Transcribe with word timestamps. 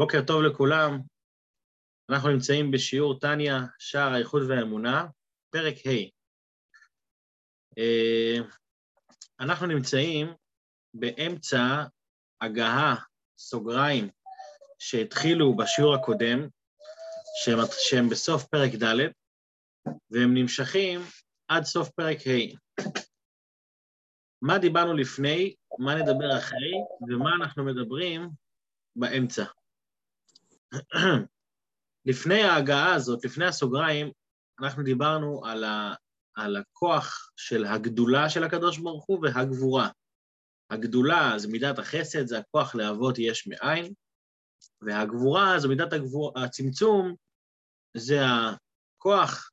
בוקר 0.00 0.22
טוב 0.26 0.42
לכולם. 0.42 1.00
אנחנו 2.10 2.28
נמצאים 2.28 2.70
בשיעור 2.70 3.18
טניה, 3.18 3.58
שער 3.78 4.12
האיחוד 4.12 4.42
והאמונה, 4.48 5.06
פרק 5.50 5.74
ה'. 5.86 6.10
אה, 7.78 8.36
אנחנו 9.40 9.66
נמצאים 9.66 10.26
באמצע 10.94 11.84
הגהה, 12.40 12.94
סוגריים, 13.38 14.08
שהתחילו 14.78 15.56
בשיעור 15.56 15.94
הקודם, 15.94 16.48
שהם, 17.44 17.58
שהם 17.78 18.08
בסוף 18.08 18.44
פרק 18.44 18.70
ד', 18.82 19.10
והם 20.10 20.34
נמשכים 20.34 21.00
עד 21.48 21.64
סוף 21.64 21.90
פרק 21.90 22.18
ה'. 22.26 22.56
מה 24.42 24.58
דיברנו 24.58 24.94
לפני, 24.94 25.54
מה 25.78 25.94
נדבר 25.94 26.38
אחרי, 26.38 26.72
ומה 27.08 27.30
אנחנו 27.40 27.64
מדברים 27.64 28.30
באמצע. 28.96 29.44
לפני 32.06 32.42
ההגעה 32.42 32.94
הזאת, 32.94 33.24
לפני 33.24 33.46
הסוגריים, 33.46 34.10
אנחנו 34.60 34.82
דיברנו 34.82 35.46
על, 35.46 35.64
ה, 35.64 35.94
על 36.34 36.56
הכוח 36.56 37.30
של 37.36 37.64
הגדולה 37.64 38.30
של 38.30 38.44
הקדוש 38.44 38.78
ברוך 38.78 39.04
הוא 39.06 39.18
והגבורה. 39.22 39.88
הגדולה 40.70 41.32
זה 41.36 41.48
מידת 41.48 41.78
החסד, 41.78 42.26
זה 42.26 42.38
הכוח 42.38 42.74
להוות 42.74 43.18
יש 43.18 43.46
מאין, 43.46 43.92
והגבורה 44.82 45.58
זו 45.58 45.68
מידת 45.68 45.92
הגבור, 45.92 46.32
הצמצום, 46.38 47.14
זה 47.96 48.20
הכוח 48.24 49.50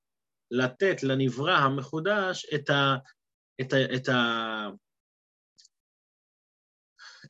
לתת 0.52 1.04
לנברא 1.04 1.52
המחודש 1.52 2.46
את, 2.56 2.70
ה, 2.70 2.96
את, 3.62 3.74
ה, 3.74 3.96
את, 3.96 4.10
ה, 4.10 4.68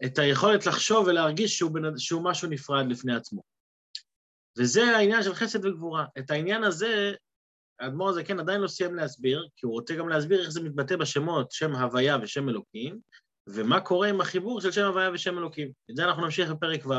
את 0.06 0.17
היכולת 0.17 0.66
לחשוב 0.66 1.08
ולהרגיש 1.08 1.58
שהוא, 1.58 1.72
בנ... 1.72 1.98
שהוא 1.98 2.23
משהו 2.23 2.50
נפרד 2.50 2.86
לפני 2.90 3.16
עצמו. 3.16 3.56
וזה 4.58 4.83
העניין 4.83 5.23
של 5.23 5.33
חסד 5.33 5.66
וגבורה. 5.66 6.05
את 6.19 6.31
העניין 6.31 6.63
הזה, 6.63 7.13
האדמו"ר 7.80 8.09
הזה 8.09 8.23
כן 8.23 8.39
עדיין 8.39 8.61
לא 8.61 8.67
סיים 8.67 8.95
להסביר, 8.95 9.47
כי 9.55 9.66
הוא 9.66 9.73
רוצה 9.73 9.95
גם 9.95 10.09
להסביר 10.09 10.41
איך 10.41 10.49
זה 10.49 10.61
מתבטא 10.61 10.95
בשמות 10.95 11.52
שם 11.52 11.75
הוויה 11.75 12.17
ושם 12.22 12.49
אלוקים, 12.49 12.99
ומה 13.49 13.80
קורה 13.80 14.09
עם 14.09 14.22
החיבור 14.22 14.61
של 14.61 14.72
שם 14.72 14.86
הוויה 14.86 15.11
ושם 15.14 15.38
אלוקים. 15.38 15.72
את 15.91 15.95
זה 15.95 16.05
אנחנו 16.05 16.25
נמשיך 16.25 16.49
בפרק 16.49 16.86
ו'. 16.86 16.94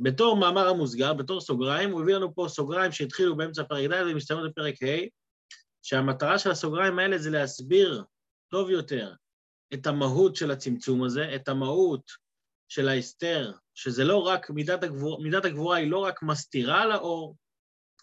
בתור 0.00 0.36
מאמר 0.36 0.68
המוסגר, 0.68 1.14
בתור 1.14 1.40
סוגריים, 1.40 1.90
הוא 1.90 2.02
הביא 2.02 2.14
לנו 2.14 2.34
פה 2.34 2.46
סוגריים 2.48 2.92
שהתחילו 2.92 3.36
באמצע 3.36 3.64
פרק 3.64 3.90
ד' 3.90 4.02
ומסתיימות 4.06 4.50
בפרק 4.50 4.82
ה', 4.82 5.06
שהמטרה 5.82 6.38
של 6.38 6.50
הסוגריים 6.50 6.98
האלה 6.98 7.18
זה 7.18 7.30
להסביר 7.30 8.04
טוב 8.48 8.70
יותר 8.70 9.14
את 9.74 9.86
המהות 9.86 10.36
של 10.36 10.50
הצמצום 10.50 11.04
הזה, 11.04 11.34
את 11.34 11.48
המהות 11.48 12.10
של 12.72 12.88
ההסתר, 12.88 13.52
שזה 13.74 14.04
לא 14.04 14.16
רק, 14.16 14.50
מידת 14.50 14.82
הגבורה, 14.82 15.22
מידת 15.22 15.44
הגבורה 15.44 15.76
היא 15.76 15.90
לא 15.90 15.98
רק 15.98 16.22
מסתירה 16.22 16.82
על 16.82 16.92
האור, 16.92 17.36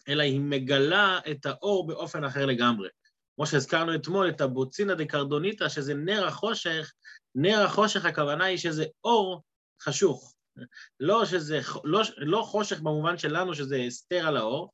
אלא 0.07 0.23
היא 0.23 0.39
מגלה 0.39 1.19
את 1.31 1.45
האור 1.45 1.87
באופן 1.87 2.23
אחר 2.23 2.45
לגמרי. 2.45 2.89
כמו 3.35 3.45
שהזכרנו 3.45 3.95
אתמול, 3.95 4.29
את 4.29 4.41
הבוצינה 4.41 4.95
דקרדוניתא, 4.95 5.69
שזה 5.69 5.93
נר 5.93 6.27
החושך, 6.27 6.91
נר 7.35 7.61
החושך 7.65 8.05
הכוונה 8.05 8.45
היא 8.45 8.57
שזה 8.57 8.85
אור 9.03 9.43
חשוך. 9.81 10.33
לא 10.99 11.25
שזה, 11.25 11.59
לא, 11.83 12.01
לא 12.17 12.41
חושך 12.41 12.79
במובן 12.79 13.17
שלנו 13.17 13.55
שזה 13.55 13.75
הסתר 13.75 14.27
על 14.27 14.37
האור, 14.37 14.73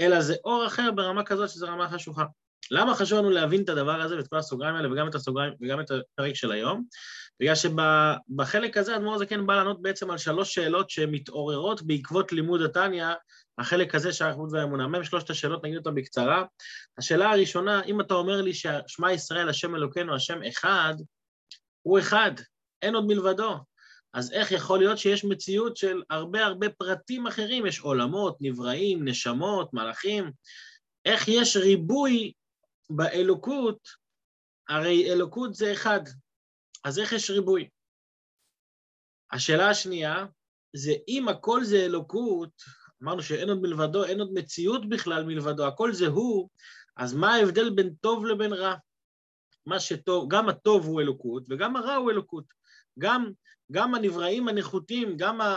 אלא 0.00 0.20
זה 0.20 0.34
אור 0.44 0.66
אחר 0.66 0.90
ברמה 0.90 1.24
כזאת 1.24 1.48
שזה 1.48 1.66
רמה 1.66 1.88
חשוכה. 1.88 2.24
למה 2.70 2.94
חשוב 2.94 3.18
לנו 3.18 3.30
להבין 3.30 3.62
את 3.62 3.68
הדבר 3.68 4.00
הזה 4.00 4.16
ואת 4.16 4.28
כל 4.28 4.38
הסוגריים 4.38 4.74
האלה 4.74 4.92
וגם 4.92 5.08
את 5.08 5.14
הסוגריים 5.14 5.54
וגם 5.60 5.80
את 5.80 5.90
הפרק 5.90 6.34
של 6.34 6.52
היום? 6.52 6.84
בגלל 7.40 7.54
שבחלק 7.54 8.76
הזה 8.76 8.94
האדמו"ר 8.94 9.24
כן 9.24 9.46
בא 9.46 9.54
לענות 9.54 9.82
בעצם 9.82 10.10
על 10.10 10.18
שלוש 10.18 10.54
שאלות 10.54 10.90
שמתעוררות 10.90 11.82
בעקבות 11.82 12.32
לימוד 12.32 12.62
התניא, 12.62 13.06
החלק 13.58 13.94
הזה 13.94 14.12
של 14.12 14.24
האחדות 14.24 14.48
והאמונה. 14.52 14.88
מהם 14.88 15.04
שלושת 15.04 15.30
השאלות, 15.30 15.64
נגיד 15.64 15.76
אותן 15.76 15.94
בקצרה. 15.94 16.44
השאלה 16.98 17.30
הראשונה, 17.30 17.84
אם 17.84 18.00
אתה 18.00 18.14
אומר 18.14 18.42
לי 18.42 18.54
ששמע 18.54 19.12
ישראל, 19.12 19.48
השם 19.48 19.74
אלוקינו, 19.74 20.14
השם 20.14 20.42
אחד, 20.48 20.94
הוא 21.82 21.98
אחד, 21.98 22.32
אין 22.82 22.94
עוד 22.94 23.06
מלבדו. 23.06 23.58
אז 24.14 24.32
איך 24.32 24.52
יכול 24.52 24.78
להיות 24.78 24.98
שיש 24.98 25.24
מציאות 25.24 25.76
של 25.76 26.02
הרבה 26.10 26.44
הרבה 26.44 26.70
פרטים 26.70 27.26
אחרים? 27.26 27.66
יש 27.66 27.80
עולמות, 27.80 28.36
נבראים, 28.40 29.08
נשמות, 29.08 29.74
מלאכים. 29.74 30.30
איך 31.04 31.28
יש 31.28 31.56
ריבוי 31.56 32.32
באלוקות, 32.90 33.78
הרי 34.68 35.12
אלוקות 35.12 35.54
זה 35.54 35.72
אחד, 35.72 36.00
אז 36.86 36.98
איך 36.98 37.12
יש 37.12 37.30
ריבוי? 37.30 37.68
השאלה 39.32 39.70
השנייה 39.70 40.26
זה 40.72 40.92
אם 41.08 41.28
הכל 41.28 41.64
זה 41.64 41.76
אלוקות, 41.76 42.50
אמרנו 43.02 43.22
שאין 43.22 43.48
עוד 43.48 43.62
מלבדו, 43.62 44.04
אין 44.04 44.20
עוד 44.20 44.32
מציאות 44.32 44.88
בכלל 44.88 45.24
מלבדו, 45.24 45.66
הכל 45.66 45.92
זה 45.92 46.06
הוא, 46.06 46.48
אז 46.96 47.14
מה 47.14 47.34
ההבדל 47.34 47.70
בין 47.70 47.94
טוב 48.00 48.26
לבין 48.26 48.52
רע? 48.52 48.74
מה 49.66 49.80
שטוב, 49.80 50.26
גם 50.30 50.48
הטוב 50.48 50.86
הוא 50.86 51.00
אלוקות 51.00 51.42
וגם 51.48 51.76
הרע 51.76 51.94
הוא 51.94 52.10
אלוקות. 52.10 52.44
גם, 52.98 53.30
גם 53.72 53.94
הנבראים 53.94 54.48
הנחותים, 54.48 55.16
גם 55.16 55.40
ה... 55.40 55.56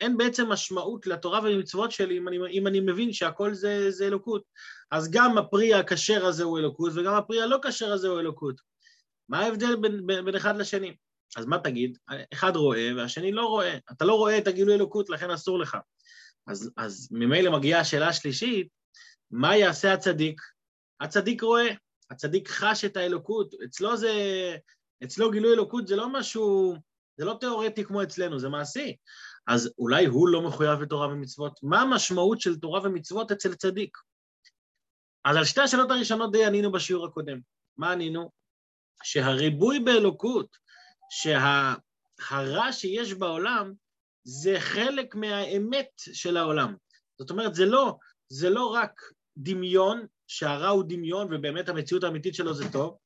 אין 0.00 0.16
בעצם 0.16 0.48
משמעות 0.48 1.06
לתורה 1.06 1.40
ולמצוות 1.42 1.92
שלי 1.92 2.18
אם 2.18 2.28
אני, 2.28 2.38
אם 2.50 2.66
אני 2.66 2.80
מבין 2.80 3.12
שהכל 3.12 3.54
זה, 3.54 3.90
זה 3.90 4.06
אלוקות. 4.06 4.42
אז 4.90 5.10
גם 5.10 5.38
הפרי 5.38 5.74
הכשר 5.74 6.26
הזה 6.26 6.44
הוא 6.44 6.58
אלוקות, 6.58 6.92
וגם 6.94 7.14
הפרי 7.14 7.42
הלא 7.42 7.58
כשר 7.62 7.92
הזה 7.92 8.08
הוא 8.08 8.20
אלוקות. 8.20 8.75
מה 9.28 9.38
ההבדל 9.38 9.76
בין, 9.76 10.06
בין, 10.06 10.24
בין 10.24 10.34
אחד 10.36 10.56
לשני? 10.56 10.96
אז 11.36 11.46
מה 11.46 11.58
תגיד? 11.58 11.98
אחד 12.32 12.56
רואה 12.56 12.90
והשני 12.96 13.32
לא 13.32 13.46
רואה. 13.46 13.78
אתה 13.92 14.04
לא 14.04 14.14
רואה 14.14 14.38
את 14.38 14.46
הגילוי 14.46 14.74
אלוקות, 14.74 15.10
לכן 15.10 15.30
אסור 15.30 15.58
לך. 15.58 15.76
אז, 16.46 16.70
אז 16.76 17.08
ממילא 17.10 17.52
מגיעה 17.52 17.80
השאלה 17.80 18.08
השלישית, 18.08 18.68
מה 19.30 19.56
יעשה 19.56 19.92
הצדיק? 19.92 20.40
הצדיק 21.00 21.42
רואה, 21.42 21.68
הצדיק 22.10 22.48
חש 22.48 22.84
את 22.84 22.96
האלוקות, 22.96 23.54
אצלו 23.64 23.96
זה, 23.96 24.12
אצלו 25.04 25.30
גילוי 25.30 25.54
אלוקות 25.54 25.86
זה 25.86 25.96
לא 25.96 26.12
משהו, 26.12 26.74
זה 27.16 27.24
לא 27.24 27.36
תיאורטי 27.40 27.84
כמו 27.84 28.02
אצלנו, 28.02 28.38
זה 28.38 28.48
מעשי. 28.48 28.96
אז 29.46 29.72
אולי 29.78 30.06
הוא 30.06 30.28
לא 30.28 30.42
מחויב 30.42 30.80
בתורה 30.80 31.08
ומצוות? 31.08 31.60
מה 31.62 31.80
המשמעות 31.80 32.40
של 32.40 32.56
תורה 32.56 32.80
ומצוות 32.84 33.32
אצל 33.32 33.54
צדיק? 33.54 33.98
אז 35.24 35.36
על 35.36 35.44
שתי 35.44 35.60
השאלות 35.60 35.90
הראשונות 35.90 36.32
די 36.32 36.44
ענינו 36.44 36.72
בשיעור 36.72 37.06
הקודם. 37.06 37.38
מה 37.76 37.92
ענינו? 37.92 38.30
שהריבוי 39.02 39.80
באלוקות, 39.80 40.56
שהרע 41.10 42.72
שיש 42.72 43.14
בעולם, 43.14 43.72
זה 44.24 44.56
חלק 44.58 45.14
מהאמת 45.14 45.88
של 45.96 46.36
העולם. 46.36 46.74
זאת 47.18 47.30
אומרת, 47.30 47.54
זה 47.54 47.66
לא, 47.66 47.96
זה 48.28 48.50
לא 48.50 48.66
רק 48.66 49.00
דמיון, 49.36 50.06
שהרע 50.28 50.68
הוא 50.68 50.84
דמיון 50.88 51.34
ובאמת 51.34 51.68
המציאות 51.68 52.04
האמיתית 52.04 52.34
שלו 52.34 52.54
זה 52.54 52.72
טוב, 52.72 52.96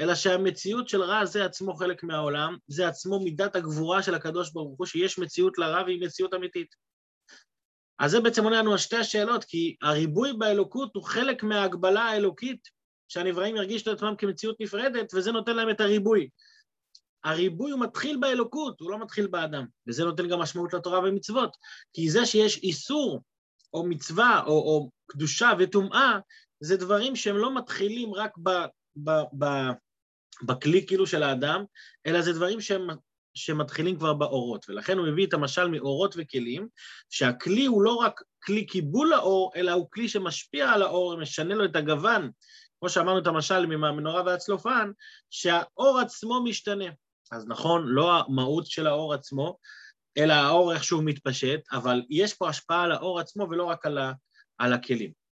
אלא 0.00 0.14
שהמציאות 0.14 0.88
של 0.88 1.02
רע 1.02 1.24
זה 1.24 1.44
עצמו 1.44 1.74
חלק 1.74 2.02
מהעולם, 2.02 2.56
זה 2.68 2.88
עצמו 2.88 3.20
מידת 3.24 3.56
הגבורה 3.56 4.02
של 4.02 4.14
הקדוש 4.14 4.52
ברוך 4.52 4.78
הוא, 4.78 4.86
שיש 4.86 5.18
מציאות 5.18 5.58
לרע 5.58 5.82
והיא 5.82 6.00
מציאות 6.00 6.34
אמיתית. 6.34 6.74
אז 7.98 8.10
זה 8.10 8.20
בעצם 8.20 8.44
עונה 8.44 8.58
לנו 8.58 8.72
על 8.72 8.78
שתי 8.78 8.96
השאלות, 8.96 9.44
כי 9.44 9.76
הריבוי 9.82 10.32
באלוקות 10.32 10.94
הוא 10.94 11.04
חלק 11.04 11.42
מההגבלה 11.42 12.02
האלוקית, 12.02 12.68
שהנבראים 13.08 13.56
ירגישו 13.56 13.90
את 13.90 13.96
עצמם 13.96 14.14
כמציאות 14.18 14.56
נפרדת, 14.60 15.14
וזה 15.14 15.32
נותן 15.32 15.56
להם 15.56 15.70
את 15.70 15.80
הריבוי. 15.80 16.28
הריבוי 17.24 17.70
הוא 17.70 17.80
מתחיל 17.80 18.16
באלוקות, 18.16 18.80
הוא 18.80 18.90
לא 18.90 18.98
מתחיל 18.98 19.26
באדם, 19.26 19.66
וזה 19.88 20.04
נותן 20.04 20.28
גם 20.28 20.38
משמעות 20.38 20.74
לתורה 20.74 20.98
ומצוות, 20.98 21.56
כי 21.92 22.10
זה 22.10 22.26
שיש 22.26 22.56
איסור 22.62 23.20
או 23.74 23.86
מצווה 23.86 24.42
או, 24.46 24.52
או 24.52 24.90
קדושה 25.06 25.52
וטומאה, 25.58 26.18
זה 26.60 26.76
דברים 26.76 27.16
שהם 27.16 27.36
לא 27.36 27.54
מתחילים 27.54 28.14
רק 28.14 28.38
ב, 28.42 28.50
ב, 28.96 29.10
ב, 29.38 29.44
בכלי 30.42 30.86
כאילו 30.86 31.06
של 31.06 31.22
האדם, 31.22 31.64
אלא 32.06 32.22
זה 32.22 32.32
דברים 32.32 32.60
שהם 32.60 32.88
שמתחילים 33.34 33.96
כבר 33.96 34.14
באורות, 34.14 34.66
ולכן 34.68 34.98
הוא 34.98 35.08
מביא 35.08 35.26
את 35.26 35.34
המשל 35.34 35.68
מאורות 35.68 36.14
וכלים, 36.18 36.68
שהכלי 37.10 37.66
הוא 37.66 37.82
לא 37.82 37.94
רק 37.94 38.20
כלי 38.42 38.66
קיבול 38.66 39.12
האור, 39.12 39.52
אלא 39.56 39.72
הוא 39.72 39.88
כלי 39.90 40.08
שמשפיע 40.08 40.70
על 40.70 40.82
האור, 40.82 41.16
משנה 41.16 41.54
לו 41.54 41.64
את 41.64 41.76
הגוון, 41.76 42.30
כמו 42.80 42.88
שאמרנו 42.88 43.18
את 43.18 43.26
המשל 43.26 43.66
מהמנורה 43.66 44.22
והצלופן, 44.22 44.90
שהאור 45.30 45.98
עצמו 45.98 46.44
משתנה. 46.44 46.84
אז 47.32 47.46
נכון, 47.48 47.86
לא 47.86 48.18
המהות 48.18 48.66
של 48.66 48.86
האור 48.86 49.14
עצמו, 49.14 49.58
אלא 50.18 50.32
האור 50.32 50.72
איכשהו 50.72 51.02
מתפשט, 51.02 51.60
אבל 51.72 52.02
יש 52.10 52.34
פה 52.34 52.48
השפעה 52.48 52.82
על 52.82 52.92
האור 52.92 53.20
עצמו 53.20 53.46
ולא 53.50 53.64
רק 53.64 53.86
על, 53.86 53.98
ה, 53.98 54.12
על 54.58 54.72
הכלים. 54.72 55.25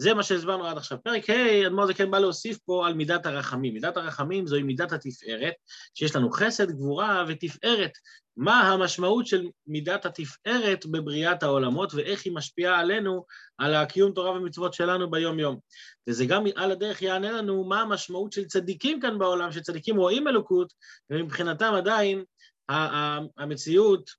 זה 0.00 0.14
מה 0.14 0.22
שהסברנו 0.22 0.66
עד 0.66 0.76
עכשיו. 0.76 0.98
פרק 1.02 1.30
ה', 1.30 1.66
אדמו"ר 1.66 1.86
זה 1.86 1.94
כן 1.94 2.10
בא 2.10 2.18
להוסיף 2.18 2.58
פה 2.58 2.86
על 2.86 2.94
מידת 2.94 3.26
הרחמים. 3.26 3.74
מידת 3.74 3.96
הרחמים 3.96 4.46
זוהי 4.46 4.62
מידת 4.62 4.92
התפארת, 4.92 5.54
שיש 5.94 6.16
לנו 6.16 6.30
חסד, 6.30 6.70
גבורה 6.70 7.24
ותפארת. 7.28 7.90
מה 8.36 8.60
המשמעות 8.60 9.26
של 9.26 9.46
מידת 9.66 10.06
התפארת 10.06 10.86
בבריאת 10.86 11.42
העולמות 11.42 11.94
ואיך 11.94 12.24
היא 12.24 12.32
משפיעה 12.32 12.80
עלינו, 12.80 13.24
על 13.58 13.74
הקיום 13.74 14.12
תורה 14.12 14.30
ומצוות 14.30 14.74
שלנו 14.74 15.10
ביום-יום. 15.10 15.58
וזה 16.08 16.26
גם 16.26 16.44
על 16.56 16.70
הדרך 16.70 17.02
יענה 17.02 17.32
לנו 17.32 17.64
מה 17.64 17.80
המשמעות 17.80 18.32
של 18.32 18.44
צדיקים 18.44 19.00
כאן 19.00 19.18
בעולם, 19.18 19.52
שצדיקים 19.52 19.96
רואים 19.96 20.28
אלוקות, 20.28 20.72
ומבחינתם 21.10 21.72
עדיין 21.74 22.24
המציאות 23.38 24.10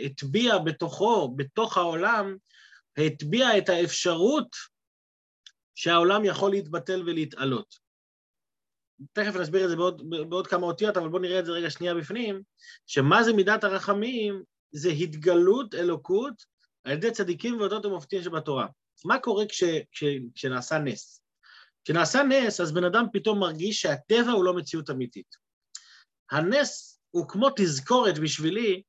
הטביע 0.05 0.59
בתוכו, 0.59 1.35
בתוך 1.37 1.77
העולם, 1.77 2.37
הטביע 2.97 3.59
את 3.59 3.69
האפשרות 3.69 4.57
שהעולם 5.75 6.25
יכול 6.25 6.51
להתבטל 6.51 7.03
ולהתעלות. 7.07 7.86
תכף 9.13 9.37
נסביר 9.37 9.65
את 9.65 9.69
זה 9.69 9.77
בעוד, 9.77 10.11
בעוד 10.29 10.47
כמה 10.47 10.67
אותיות, 10.67 10.97
אבל 10.97 11.09
בואו 11.09 11.23
נראה 11.23 11.39
את 11.39 11.47
זה 11.47 11.53
רגע 11.53 11.71
שנייה 11.71 11.95
בפנים, 11.95 12.43
שמה 12.87 13.23
זה 13.23 13.33
מידת 13.33 13.65
הרחמים? 13.65 14.43
זה 14.73 14.89
התגלות 14.89 15.75
אלוקות 15.75 16.45
על 16.85 16.93
ידי 16.93 17.11
צדיקים 17.11 17.61
ואותות 17.61 17.87
ומופתים 17.87 18.23
שבתורה. 18.23 18.67
מה 19.05 19.19
קורה 19.19 19.47
כש, 19.47 19.65
כש, 19.93 20.05
כשנעשה 20.35 20.79
נס? 20.79 21.23
כשנעשה 21.85 22.23
נס, 22.23 22.61
אז 22.61 22.73
בן 22.73 22.85
אדם 22.85 23.07
פתאום 23.13 23.39
מרגיש 23.39 23.83
שהטבע 23.83 24.31
הוא 24.31 24.45
לא 24.45 24.55
מציאות 24.55 24.91
אמיתית. 24.91 25.37
הנס 26.31 27.01
הוא 27.11 27.29
כמו 27.29 27.49
תזכורת 27.57 28.19
בשבילי, 28.19 28.83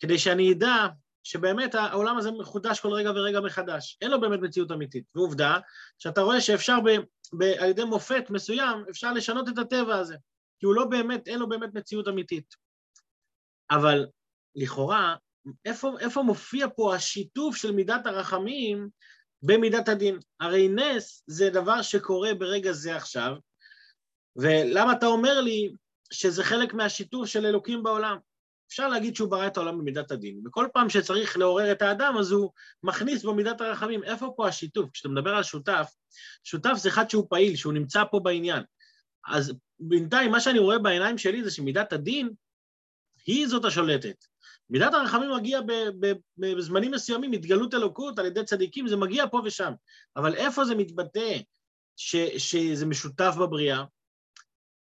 כדי 0.00 0.18
שאני 0.18 0.52
אדע 0.52 0.86
שבאמת 1.24 1.74
העולם 1.74 2.18
הזה 2.18 2.30
מחודש 2.30 2.80
כל 2.80 2.92
רגע 2.92 3.10
ורגע 3.10 3.40
מחדש. 3.40 3.98
אין 4.00 4.10
לו 4.10 4.20
באמת 4.20 4.40
מציאות 4.40 4.72
אמיתית. 4.72 5.04
ועובדה, 5.14 5.58
שאתה 5.98 6.20
רואה 6.20 6.40
שאפשר 6.40 6.78
ב, 6.84 6.88
על 7.58 7.70
ידי 7.70 7.84
מופת 7.84 8.30
מסוים, 8.30 8.84
אפשר 8.90 9.12
לשנות 9.12 9.48
את 9.48 9.58
הטבע 9.58 9.96
הזה, 9.96 10.16
כי 10.58 10.66
הוא 10.66 10.74
לא 10.74 10.84
באמת, 10.84 11.28
אין 11.28 11.38
לו 11.38 11.48
באמת 11.48 11.74
מציאות 11.74 12.08
אמיתית. 12.08 12.54
אבל 13.70 14.06
לכאורה, 14.54 15.16
איפה, 15.64 15.92
איפה 16.00 16.22
מופיע 16.22 16.66
פה 16.76 16.94
השיתוף 16.94 17.56
של 17.56 17.72
מידת 17.72 18.06
הרחמים 18.06 18.88
במידת 19.42 19.88
הדין? 19.88 20.18
הרי 20.40 20.68
נס 20.68 21.24
זה 21.26 21.50
דבר 21.50 21.82
שקורה 21.82 22.34
ברגע 22.34 22.72
זה 22.72 22.96
עכשיו, 22.96 23.36
ולמה 24.36 24.92
אתה 24.92 25.06
אומר 25.06 25.40
לי 25.40 25.72
שזה 26.12 26.44
חלק 26.44 26.74
מהשיתוף 26.74 27.26
של 27.26 27.46
אלוקים 27.46 27.82
בעולם? 27.82 28.16
אפשר 28.72 28.88
להגיד 28.88 29.16
שהוא 29.16 29.30
ברא 29.30 29.46
את 29.46 29.56
העולם 29.56 29.78
במידת 29.78 30.10
הדין, 30.10 30.42
וכל 30.46 30.68
פעם 30.72 30.88
שצריך 30.90 31.38
לעורר 31.38 31.72
את 31.72 31.82
האדם, 31.82 32.14
אז 32.18 32.30
הוא 32.30 32.50
מכניס 32.82 33.22
בו 33.22 33.34
מידת 33.34 33.60
הרחמים. 33.60 34.04
איפה 34.04 34.32
פה 34.36 34.48
השיתוף? 34.48 34.90
כשאתה 34.90 35.08
מדבר 35.08 35.30
על 35.30 35.42
שותף, 35.42 35.90
שותף 36.44 36.72
זה 36.76 36.88
אחד 36.88 37.10
שהוא 37.10 37.26
פעיל, 37.30 37.56
שהוא 37.56 37.72
נמצא 37.72 38.04
פה 38.10 38.20
בעניין. 38.20 38.62
אז 39.28 39.52
בינתיים, 39.80 40.30
מה 40.30 40.40
שאני 40.40 40.58
רואה 40.58 40.78
בעיניים 40.78 41.18
שלי 41.18 41.44
זה 41.44 41.50
שמידת 41.50 41.92
הדין 41.92 42.30
היא 43.26 43.46
זאת 43.46 43.64
השולטת. 43.64 44.24
מידת 44.70 44.94
הרחמים 44.94 45.30
מגיע 45.34 45.60
בזמנים 46.38 46.90
מסוימים, 46.90 47.32
התגלות 47.32 47.74
אלוקות 47.74 48.18
על 48.18 48.26
ידי 48.26 48.44
צדיקים, 48.44 48.88
זה 48.88 48.96
מגיע 48.96 49.24
פה 49.30 49.42
ושם. 49.44 49.72
אבל 50.16 50.34
איפה 50.34 50.64
זה 50.64 50.74
מתבטא 50.74 51.38
ש, 51.96 52.16
שזה 52.16 52.86
משותף 52.86 53.34
בבריאה? 53.40 53.84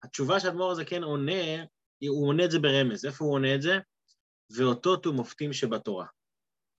התשובה 0.03 0.39
שאדמו"ר 0.39 0.71
הזה 0.71 0.85
כן 0.85 1.03
עונה, 1.03 1.63
הוא 2.07 2.27
עונה 2.27 2.45
את 2.45 2.51
זה 2.51 2.59
ברמז. 2.59 3.05
איפה 3.05 3.25
הוא 3.25 3.33
עונה 3.33 3.55
את 3.55 3.61
זה? 3.61 3.79
ואותות 4.55 5.07
ומופתים 5.07 5.53
שבתורה. 5.53 6.05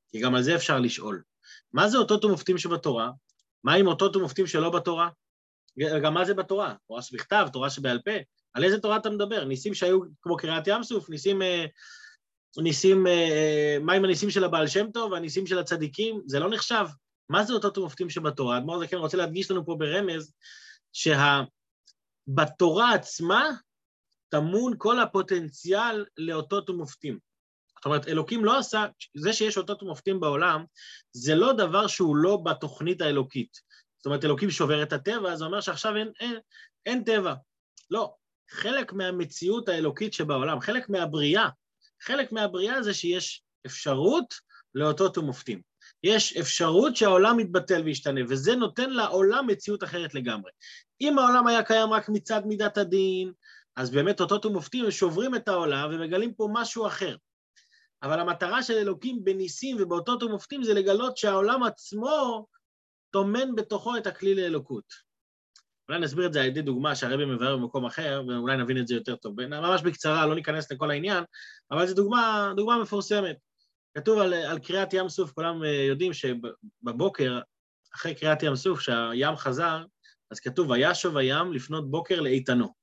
כי 0.08 0.20
גם 0.20 0.34
על 0.34 0.42
זה 0.42 0.56
אפשר 0.56 0.78
לשאול. 0.78 1.22
מה 1.72 1.88
זה 1.88 1.98
אותות 1.98 2.24
ומופתים 2.24 2.58
שבתורה? 2.58 3.10
מה 3.64 3.74
עם 3.74 3.86
אותות 3.86 4.16
ומופתים 4.16 4.46
שלא 4.46 4.70
בתורה? 4.70 5.08
גם 6.02 6.14
מה 6.14 6.24
זה 6.24 6.34
בתורה? 6.34 6.74
תורה 6.88 7.02
שבכתב, 7.02 7.48
תורה 7.52 7.70
שבעל 7.70 8.00
פה? 8.04 8.10
על 8.54 8.64
איזה 8.64 8.78
תורה 8.78 8.96
אתה 8.96 9.10
מדבר? 9.10 9.44
ניסים 9.44 9.74
שהיו 9.74 10.00
כמו 10.22 10.36
קריעת 10.36 10.66
ים 10.66 10.82
סוף? 10.82 11.10
ניסים... 11.10 11.42
אה, 11.42 11.64
ניסים... 12.56 13.06
אה, 13.06 13.76
מה 13.80 13.92
עם 13.92 14.04
הניסים 14.04 14.30
של 14.30 14.44
הבעל 14.44 14.66
שם 14.66 14.90
טוב 14.90 15.12
והניסים 15.12 15.46
של 15.46 15.58
הצדיקים? 15.58 16.22
זה 16.26 16.38
לא 16.38 16.50
נחשב. 16.50 16.86
מה 17.28 17.44
זה 17.44 17.52
אותות 17.52 17.78
ומופתים 17.78 18.10
שבתורה? 18.10 18.58
אדמו"ר 18.58 18.78
זה 18.78 18.86
כן 18.86 18.96
רוצה 18.96 19.16
להדגיש 19.16 19.50
לנו 19.50 19.66
פה 19.66 19.76
ברמז 19.78 20.32
שבתורה 20.92 22.94
עצמה 22.94 23.50
טמון 24.32 24.74
כל 24.78 25.00
הפוטנציאל 25.00 26.04
לאותות 26.16 26.70
ומופתים. 26.70 27.18
זאת 27.76 27.84
אומרת, 27.84 28.08
אלוקים 28.08 28.44
לא 28.44 28.58
עשה, 28.58 28.86
זה 29.16 29.32
שיש 29.32 29.58
אותות 29.58 29.82
ומופתים 29.82 30.20
בעולם, 30.20 30.64
זה 31.12 31.34
לא 31.34 31.52
דבר 31.52 31.86
שהוא 31.86 32.16
לא 32.16 32.36
בתוכנית 32.36 33.00
האלוקית. 33.00 33.60
זאת 33.98 34.06
אומרת, 34.06 34.24
אלוקים 34.24 34.50
שובר 34.50 34.82
את 34.82 34.92
הטבע, 34.92 35.36
זה 35.36 35.44
אומר 35.44 35.60
שעכשיו 35.60 35.96
אין, 35.96 36.12
אין, 36.20 36.36
אין 36.86 37.04
טבע. 37.04 37.34
לא, 37.90 38.14
חלק 38.50 38.92
מהמציאות 38.92 39.68
האלוקית 39.68 40.14
שבעולם, 40.14 40.60
חלק 40.60 40.88
מהבריאה, 40.88 41.48
חלק 42.02 42.32
מהבריאה 42.32 42.82
זה 42.82 42.94
שיש 42.94 43.42
אפשרות 43.66 44.34
לאותות 44.74 45.18
ומופתים. 45.18 45.60
יש 46.02 46.36
אפשרות 46.36 46.96
שהעולם 46.96 47.40
יתבטל 47.40 47.82
וישתנה, 47.82 48.20
וזה 48.28 48.56
נותן 48.56 48.90
לעולם 48.90 49.46
מציאות 49.46 49.84
אחרת 49.84 50.14
לגמרי. 50.14 50.50
אם 51.00 51.18
העולם 51.18 51.46
היה 51.46 51.62
קיים 51.62 51.92
רק 51.92 52.08
מצד 52.08 52.46
מידת 52.46 52.78
הדין, 52.78 53.32
אז 53.76 53.90
באמת 53.90 54.20
אותות 54.20 54.46
ומופתים 54.46 54.90
שוברים 54.90 55.34
את 55.34 55.48
העולם 55.48 55.90
ומגלים 55.92 56.34
פה 56.34 56.48
משהו 56.52 56.86
אחר. 56.86 57.16
אבל 58.02 58.20
המטרה 58.20 58.62
של 58.62 58.74
אלוקים 58.74 59.24
בניסים 59.24 59.76
ובאותות 59.80 60.22
ומופתים 60.22 60.62
זה 60.62 60.74
לגלות 60.74 61.16
שהעולם 61.16 61.62
עצמו 61.62 62.46
טומן 63.10 63.54
בתוכו 63.54 63.96
את 63.96 64.06
הכלי 64.06 64.34
לאלוקות. 64.34 64.84
אולי 65.88 66.00
נסביר 66.00 66.26
את 66.26 66.32
זה 66.32 66.40
על 66.40 66.46
ידי 66.46 66.62
דוגמה 66.62 66.96
שהרבי 66.96 67.24
מבאר 67.24 67.56
במקום 67.56 67.84
אחר, 67.84 68.22
ואולי 68.28 68.56
נבין 68.56 68.78
את 68.78 68.86
זה 68.86 68.94
יותר 68.94 69.16
טוב. 69.16 69.40
ממש 69.40 69.82
בקצרה, 69.82 70.26
לא 70.26 70.34
ניכנס 70.34 70.72
לכל 70.72 70.90
העניין, 70.90 71.24
אבל 71.70 71.86
זו 71.86 71.94
דוגמה, 71.94 72.52
דוגמה 72.56 72.78
מפורסמת. 72.82 73.36
כתוב 73.98 74.18
על, 74.18 74.34
על 74.34 74.58
קריאת 74.58 74.92
ים 74.92 75.08
סוף, 75.08 75.32
כולם 75.32 75.64
אה, 75.64 75.68
יודעים 75.68 76.12
שבבוקר, 76.12 77.40
אחרי 77.94 78.14
קריאת 78.14 78.42
ים 78.42 78.56
סוף, 78.56 78.80
שהים 78.80 79.36
חזר, 79.36 79.84
אז 80.30 80.40
כתוב, 80.40 80.70
וישוב 80.70 81.16
הים 81.16 81.52
לפנות 81.52 81.90
בוקר 81.90 82.20
לאיתנו. 82.20 82.81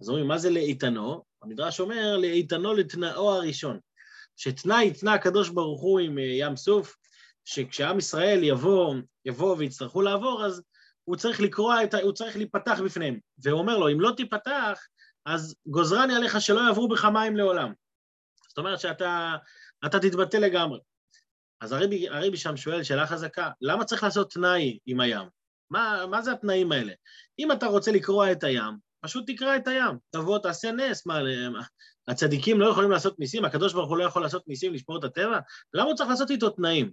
אז 0.00 0.08
אומרים, 0.08 0.28
מה 0.28 0.38
זה 0.38 0.50
לאיתנו? 0.50 1.24
המדרש 1.42 1.80
אומר, 1.80 2.16
לאיתנו 2.16 2.74
לתנאו 2.74 3.30
הראשון. 3.32 3.78
שתנאי 4.36 4.88
התנה 4.88 5.14
הקדוש 5.14 5.48
ברוך 5.48 5.82
הוא 5.82 6.00
עם 6.00 6.18
אה, 6.18 6.24
ים 6.24 6.56
סוף, 6.56 6.96
שכשעם 7.44 7.98
ישראל 7.98 8.44
יבוא, 8.44 8.94
יבוא 9.24 9.56
ויצטרכו 9.56 10.02
לעבור, 10.02 10.44
אז 10.44 10.62
הוא 11.04 11.16
צריך 11.16 11.40
לקרוע 11.40 11.84
את 11.84 11.94
ה... 11.94 11.98
הוא 11.98 12.12
צריך 12.12 12.36
להיפתח 12.36 12.80
בפניהם. 12.84 13.18
והוא 13.38 13.58
אומר 13.58 13.78
לו, 13.78 13.92
אם 13.92 14.00
לא 14.00 14.10
תיפתח, 14.16 14.86
אז 15.26 15.54
גוזרני 15.66 16.16
עליך 16.16 16.40
שלא 16.40 16.60
יעברו 16.60 16.88
בך 16.88 17.04
מים 17.04 17.36
לעולם. 17.36 17.72
זאת 18.48 18.58
אומרת 18.58 18.80
שאתה 18.80 19.36
אתה 19.86 19.98
תתבטא 20.00 20.36
לגמרי. 20.36 20.80
אז 21.60 21.72
הרבי, 21.72 22.08
הרבי 22.08 22.36
שם 22.36 22.56
שואל 22.56 22.82
שאלה 22.82 23.06
חזקה, 23.06 23.50
למה 23.60 23.84
צריך 23.84 24.02
לעשות 24.02 24.32
תנאי 24.32 24.78
עם 24.86 25.00
הים? 25.00 25.28
מה, 25.70 26.06
מה 26.10 26.22
זה 26.22 26.32
התנאים 26.32 26.72
האלה? 26.72 26.92
אם 27.38 27.52
אתה 27.52 27.66
רוצה 27.66 27.92
לקרוע 27.92 28.32
את 28.32 28.44
הים, 28.44 28.85
פשוט 29.00 29.30
תקרע 29.30 29.56
את 29.56 29.68
הים, 29.68 29.98
תבוא, 30.10 30.38
תעשה 30.38 30.72
נס, 30.72 31.06
מה, 31.06 31.20
הצדיקים 32.08 32.60
לא 32.60 32.66
יכולים 32.66 32.90
לעשות 32.90 33.18
ניסים, 33.18 33.44
הקדוש 33.44 33.72
ברוך 33.72 33.88
הוא 33.88 33.98
לא 33.98 34.04
יכול 34.04 34.22
לעשות 34.22 34.48
ניסים, 34.48 34.74
לשמור 34.74 34.98
את 34.98 35.04
הטבע? 35.04 35.38
למה 35.74 35.86
הוא 35.86 35.96
צריך 35.96 36.10
לעשות 36.10 36.30
איתו 36.30 36.50
תנאים? 36.50 36.92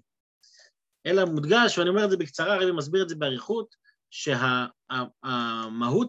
אלא 1.06 1.26
מודגש, 1.26 1.78
ואני 1.78 1.90
אומר 1.90 2.06
את 2.06 2.10
זה 2.10 2.18
בקצרה, 2.18 2.56
הרבי 2.56 2.72
מסביר 2.72 3.04
את 3.04 3.10
זה 3.10 3.16
באריכות, 3.16 3.76
שהמהות 4.10 4.92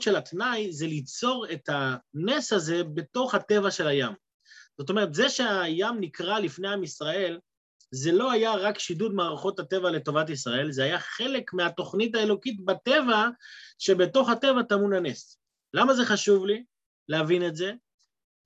שה, 0.02 0.10
של 0.10 0.16
התנאי 0.16 0.72
זה 0.72 0.86
ליצור 0.86 1.46
את 1.52 1.68
הנס 1.68 2.52
הזה 2.52 2.84
בתוך 2.94 3.34
הטבע 3.34 3.70
של 3.70 3.86
הים. 3.86 4.12
זאת 4.78 4.90
אומרת, 4.90 5.14
זה 5.14 5.28
שהים 5.28 6.00
נקרא 6.00 6.38
לפני 6.38 6.68
עם 6.68 6.84
ישראל, 6.84 7.38
זה 7.90 8.12
לא 8.12 8.32
היה 8.32 8.54
רק 8.54 8.78
שידוד 8.78 9.14
מערכות 9.14 9.60
הטבע 9.60 9.90
לטובת 9.90 10.30
ישראל, 10.30 10.72
זה 10.72 10.84
היה 10.84 10.98
חלק 10.98 11.52
מהתוכנית 11.52 12.14
האלוקית 12.14 12.64
בטבע, 12.64 13.28
שבתוך 13.78 14.28
הטבע 14.28 14.62
טמון 14.62 14.92
הנס. 14.92 15.38
למה 15.74 15.94
זה 15.94 16.04
חשוב 16.04 16.46
לי 16.46 16.64
להבין 17.08 17.46
את 17.46 17.56
זה? 17.56 17.72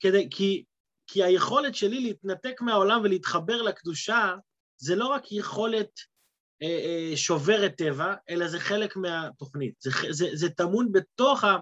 כדי, 0.00 0.28
כי, 0.30 0.64
כי 1.06 1.24
היכולת 1.24 1.74
שלי 1.74 2.00
להתנתק 2.00 2.60
מהעולם 2.60 3.00
ולהתחבר 3.04 3.62
לקדושה, 3.62 4.34
זה 4.78 4.96
לא 4.96 5.06
רק 5.06 5.32
יכולת 5.32 5.90
אה, 6.62 6.66
אה, 6.66 7.16
שוברת 7.16 7.74
טבע, 7.76 8.14
אלא 8.30 8.48
זה 8.48 8.60
חלק 8.60 8.96
מהתוכנית. 8.96 9.74
זה, 9.80 9.90
זה, 10.10 10.28
זה 10.32 10.50
טמון 10.50 10.92
בתוך 10.92 11.44
ה... 11.44 11.56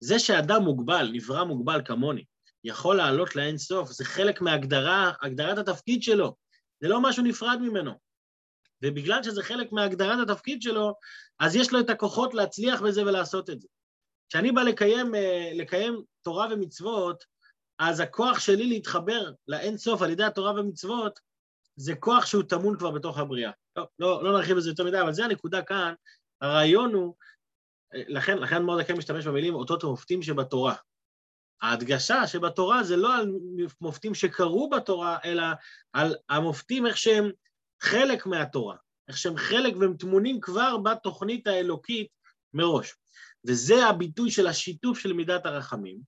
זה 0.00 0.18
שאדם 0.18 0.62
מוגבל, 0.62 1.10
נברא 1.12 1.44
מוגבל 1.44 1.82
כמוני, 1.84 2.24
יכול 2.64 2.96
לעלות 2.96 3.36
לאין 3.36 3.58
סוף, 3.58 3.92
זה 3.92 4.04
חלק 4.04 4.40
מהגדרה, 4.40 5.12
הגדרת 5.22 5.58
התפקיד 5.58 6.02
שלו. 6.02 6.36
זה 6.80 6.88
לא 6.88 7.00
משהו 7.02 7.24
נפרד 7.24 7.58
ממנו. 7.60 7.92
ובגלל 8.82 9.22
שזה 9.22 9.42
חלק 9.42 9.72
מהגדרת 9.72 10.28
התפקיד 10.28 10.62
שלו, 10.62 10.94
אז 11.40 11.56
יש 11.56 11.72
לו 11.72 11.80
את 11.80 11.90
הכוחות 11.90 12.34
להצליח 12.34 12.80
בזה 12.80 13.02
ולעשות 13.02 13.50
את 13.50 13.60
זה. 13.60 13.68
כשאני 14.28 14.52
בא 14.52 14.62
לקיים, 14.62 15.14
אה, 15.14 15.50
לקיים 15.54 16.02
תורה 16.22 16.48
ומצוות, 16.50 17.24
אז 17.78 18.00
הכוח 18.00 18.38
שלי 18.38 18.66
להתחבר 18.66 19.32
לאין 19.48 19.76
סוף 19.76 20.02
על 20.02 20.10
ידי 20.10 20.24
התורה 20.24 20.50
ומצוות, 20.50 21.20
זה 21.76 21.94
כוח 21.94 22.26
שהוא 22.26 22.42
טמון 22.42 22.78
כבר 22.78 22.90
בתוך 22.90 23.18
הבריאה. 23.18 23.50
לא, 23.76 23.88
לא, 23.98 24.24
לא 24.24 24.32
נרחיב 24.32 24.56
בזה 24.56 24.70
יותר 24.70 24.84
מדי, 24.84 25.00
אבל 25.00 25.12
זה 25.12 25.24
הנקודה 25.24 25.62
כאן. 25.62 25.94
הרעיון 26.40 26.94
הוא, 26.94 27.14
אה, 27.94 28.02
לכן, 28.08 28.38
לכן 28.38 28.62
מאוד 28.62 28.82
כן 28.82 28.96
משתמש 28.96 29.26
במילים 29.26 29.54
אותות 29.54 29.84
המופתים 29.84 30.22
שבתורה. 30.22 30.74
ההדגשה 31.62 32.26
שבתורה 32.26 32.82
זה 32.82 32.96
לא 32.96 33.16
על 33.16 33.32
מופתים 33.80 34.14
שקרו 34.14 34.70
בתורה, 34.70 35.18
אלא 35.24 35.44
על 35.92 36.16
המופתים 36.28 36.86
איך 36.86 36.96
שהם 36.96 37.30
חלק 37.82 38.26
מהתורה, 38.26 38.76
איך 39.08 39.18
שהם 39.18 39.36
חלק 39.36 39.74
והם 39.76 39.96
טמונים 39.96 40.40
כבר 40.40 40.76
בתוכנית 40.76 41.46
האלוקית 41.46 42.08
מראש. 42.54 42.94
וזה 43.46 43.86
הביטוי 43.86 44.30
של 44.30 44.46
השיתוף 44.46 44.98
של 44.98 45.12
מידת 45.12 45.46
הרחמים, 45.46 45.98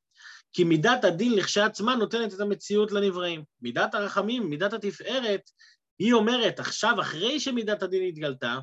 כי 0.53 0.65
מידת 0.65 1.05
הדין 1.05 1.35
לכשעצמה 1.35 1.97
נותנת 1.97 2.35
את 2.35 2.41
המציאות 2.41 2.93
לנבראים. 2.93 3.45
מידת 3.63 3.95
הרחמים, 3.95 4.51
מידת 4.51 4.73
התפארת, 4.73 5.51
היא 5.99 6.13
אומרת, 6.13 6.61
עכשיו, 6.61 7.01
אחרי 7.01 7.41
שמידת 7.41 7.83
הדין 7.83 8.09
התגלתה, 8.09 8.59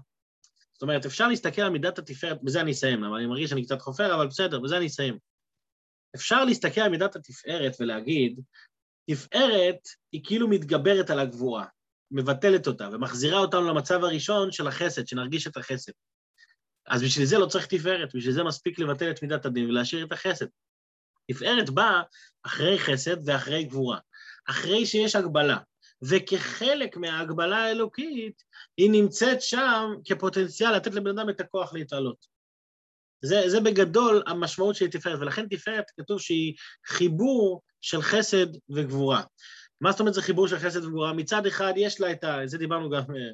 זאת 0.73 0.81
אומרת, 0.81 1.05
אפשר 1.05 1.27
להסתכל 1.27 1.61
על 1.61 1.69
מידת 1.69 1.99
התפארת, 1.99 2.43
בזה 2.43 2.61
אני 2.61 2.71
אסיים, 2.71 3.03
אבל 3.03 3.17
אני 3.17 3.25
מרגיש 3.25 3.49
שאני 3.49 3.65
קצת 3.65 3.81
חופר, 3.81 4.15
אבל 4.15 4.27
בסדר, 4.27 4.59
בזה 4.59 4.77
אני 4.77 4.87
אסיים. 4.87 5.17
אפשר 6.15 6.45
להסתכל 6.45 6.81
על 6.81 6.89
מידת 6.91 7.15
התפארת 7.15 7.75
ולהגיד, 7.79 8.39
תפארת 9.09 9.77
היא 10.11 10.21
כאילו 10.23 10.47
מתגברת 10.47 11.09
על 11.09 11.19
הגבורה, 11.19 11.65
מבטלת 12.11 12.67
אותה 12.67 12.89
ומחזירה 12.91 13.39
אותנו 13.39 13.67
למצב 13.67 14.03
הראשון 14.03 14.51
של 14.51 14.67
החסד, 14.67 15.07
שנרגיש 15.07 15.47
את 15.47 15.57
החסד. 15.57 15.91
אז 16.87 17.03
בשביל 17.03 17.25
זה 17.25 17.37
לא 17.37 17.45
צריך 17.45 17.65
תפארת, 17.65 18.15
בשביל 18.15 18.33
זה 18.33 18.43
מספיק 18.43 18.79
לבטל 18.79 19.11
את 19.11 19.23
מידת 19.23 19.45
הדין 19.45 19.69
ולהשאיר 19.69 20.05
את 20.05 20.11
החסד. 20.11 20.45
תפארת 21.31 21.69
באה 21.69 22.01
אחרי 22.43 22.79
חסד 22.79 23.17
ואחרי 23.25 23.63
גבורה, 23.63 23.99
אחרי 24.45 24.85
שיש 24.85 25.15
הגבלה, 25.15 25.57
וכחלק 26.01 26.97
מההגבלה 26.97 27.57
האלוקית, 27.57 28.43
היא 28.77 28.91
נמצאת 28.91 29.41
שם 29.41 29.91
כפוטנציאל 30.05 30.75
לתת 30.75 30.93
לבן 30.93 31.19
אדם 31.19 31.29
את 31.29 31.39
הכוח 31.39 31.73
להתעלות. 31.73 32.25
זה, 33.21 33.41
זה 33.47 33.59
בגדול 33.59 34.23
המשמעות 34.27 34.75
של 34.75 34.87
תפארת, 34.87 35.19
ולכן 35.19 35.47
תפארת 35.47 35.85
כתוב 35.97 36.19
שהיא 36.19 36.53
חיבור 36.85 37.61
של 37.81 38.01
חסד 38.01 38.47
וגבורה. 38.69 39.23
מה 39.81 39.91
זאת 39.91 39.99
אומרת 39.99 40.13
זה 40.13 40.21
חיבור 40.21 40.47
של 40.47 40.57
חסד 40.57 40.85
וגבורה? 40.85 41.13
מצד 41.13 41.45
אחד 41.45 41.73
יש 41.75 42.01
לה 42.01 42.11
את 42.11 42.23
ה... 42.23 42.39
זה 42.45 42.57
דיברנו 42.57 42.89
גם 42.89 43.01
אה, 43.01 43.31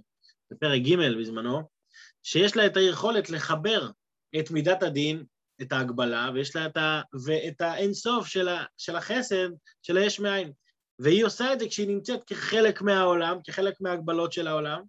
בפרק 0.52 0.82
ג' 0.82 1.20
בזמנו, 1.20 1.79
שיש 2.24 2.56
לה 2.56 2.66
את 2.66 2.78
היכולת 2.78 3.30
לחבר 3.30 3.92
את 4.40 4.52
מידת 4.52 4.84
הדין, 4.84 5.26
את 5.62 5.72
ההגבלה, 5.72 6.30
ויש 6.34 6.56
לה 6.56 6.66
את 6.66 6.78
ה... 6.78 7.02
ואת 7.26 7.62
האינסוף 7.62 8.28
של, 8.28 8.48
ה... 8.48 8.66
של 8.78 8.96
החסד, 8.96 9.50
של 9.82 9.98
היש 9.98 10.20
מאין. 10.20 10.54
והיא 11.00 11.26
עושה 11.26 11.54
את 11.54 11.60
זה 11.60 11.68
כשהיא 11.68 11.88
נמצאת 11.88 12.24
כחלק 12.24 12.82
מהעולם, 12.82 13.38
כחלק 13.44 13.82
מההגבלות 13.82 14.34
של 14.34 14.48
העולם, 14.48 14.82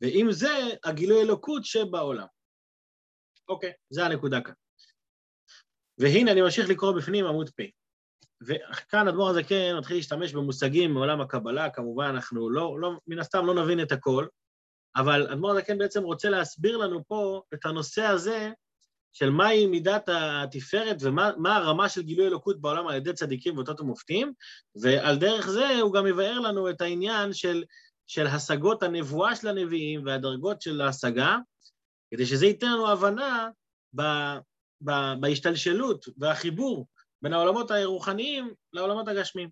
ועם 0.00 0.32
זה 0.32 0.58
הגילוי 0.84 1.22
אלוקות 1.22 1.64
שבעולם. 1.64 2.26
אוקיי, 3.48 3.72
זה 3.90 4.04
הנקודה 4.04 4.40
כאן. 4.40 4.54
והנה 5.98 6.32
אני 6.32 6.40
ממשיך 6.40 6.68
לקרוא 6.68 6.92
בפנים 6.96 7.26
עמוד 7.26 7.50
פ'. 7.50 7.62
וכאן 8.42 9.08
אדמו"ר 9.08 9.28
הזה 9.30 9.42
כן 9.42 9.74
מתחיל 9.78 9.96
להשתמש 9.96 10.32
במושגים 10.32 10.90
מעולם 10.94 11.20
הקבלה, 11.20 11.70
כמובן 11.70 12.04
אנחנו 12.04 12.50
לא, 12.50 12.80
לא, 12.80 12.92
מן 13.06 13.18
הסתם 13.18 13.46
לא 13.46 13.54
נבין 13.54 13.82
את 13.82 13.92
הכל, 13.92 14.26
אבל 14.96 15.28
אדמו"ר 15.32 15.50
הזה 15.50 15.62
כן 15.62 15.78
בעצם 15.78 16.02
רוצה 16.02 16.30
להסביר 16.30 16.76
לנו 16.76 17.04
פה 17.08 17.42
את 17.54 17.66
הנושא 17.66 18.02
הזה 18.02 18.50
של 19.12 19.30
מהי 19.30 19.66
מידת 19.66 20.08
התפארת 20.08 20.96
ומה 21.00 21.56
הרמה 21.56 21.88
של 21.88 22.02
גילוי 22.02 22.26
אלוקות 22.26 22.60
בעולם 22.60 22.88
על 22.88 22.96
ידי 22.96 23.12
צדיקים 23.12 23.56
ואותות 23.56 23.80
ומופתים, 23.80 24.32
ועל 24.82 25.18
דרך 25.18 25.48
זה 25.48 25.78
הוא 25.80 25.92
גם 25.92 26.06
יבאר 26.06 26.38
לנו 26.38 26.70
את 26.70 26.80
העניין 26.80 27.32
של, 27.32 27.64
של 28.06 28.26
השגות 28.26 28.82
הנבואה 28.82 29.36
של 29.36 29.48
הנביאים 29.48 30.06
והדרגות 30.06 30.62
של 30.62 30.80
ההשגה, 30.80 31.36
כדי 32.10 32.26
שזה 32.26 32.46
ייתן 32.46 32.72
לנו 32.72 32.90
הבנה 32.90 33.48
ב, 33.96 34.02
ב, 34.84 34.90
בהשתלשלות 35.20 36.06
והחיבור 36.18 36.86
בין 37.22 37.32
העולמות 37.32 37.70
הרוחניים 37.70 38.54
לעולמות 38.72 39.08
הגשמיים. 39.08 39.50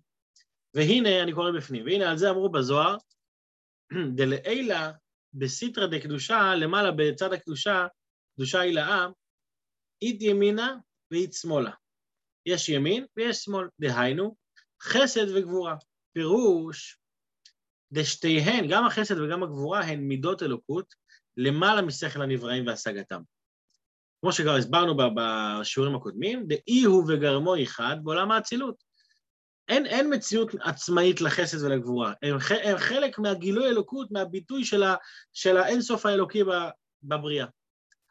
והנה, 0.73 1.23
אני 1.23 1.33
קורא 1.33 1.51
בפנים, 1.51 1.85
והנה 1.85 2.11
על 2.11 2.17
זה 2.17 2.29
אמרו 2.29 2.49
בזוהר, 2.49 2.97
דלעילא 4.15 4.75
בסיטרא 5.33 5.87
דקדושה, 5.87 6.55
למעלה 6.55 6.91
בצד 6.91 7.33
הקדושה, 7.33 7.87
קדושה 8.35 8.59
הילאה, 8.59 9.07
אית 10.01 10.21
ימינה 10.21 10.75
ואית 11.11 11.33
שמאלה. 11.33 11.71
יש 12.45 12.69
ימין 12.69 13.05
ויש 13.17 13.37
שמאל, 13.37 13.67
דהיינו, 13.79 14.35
חסד 14.81 15.35
וגבורה. 15.35 15.75
פירוש, 16.13 16.99
דשתיהן, 17.91 18.67
גם 18.69 18.85
החסד 18.85 19.19
וגם 19.19 19.43
הגבורה, 19.43 19.81
הן 19.81 19.99
מידות 19.99 20.43
אלוקות, 20.43 20.93
למעלה 21.37 21.81
משכל 21.81 22.21
הנבראים 22.21 22.67
והשגתם. 22.67 23.21
כמו 24.21 24.33
שכבר 24.33 24.55
הסברנו 24.55 24.97
בשיעורים 25.15 25.95
הקודמים, 25.95 26.47
דאי 26.47 26.83
הוא 26.83 27.03
וגרמו 27.07 27.63
אחד 27.63 27.95
בעולם 28.03 28.31
האצילות. 28.31 28.88
אין, 29.69 29.85
אין 29.85 30.13
מציאות 30.13 30.51
עצמאית 30.61 31.21
לחסד 31.21 31.63
ולגבורה, 31.63 32.13
הם, 32.21 32.37
הם 32.63 32.77
חלק 32.77 33.19
מהגילוי 33.19 33.69
אלוקות, 33.69 34.11
מהביטוי 34.11 34.65
של, 34.65 34.83
ה, 34.83 34.95
של 35.33 35.57
האינסוף 35.57 36.05
האלוקי 36.05 36.43
בבריאה. 37.03 37.45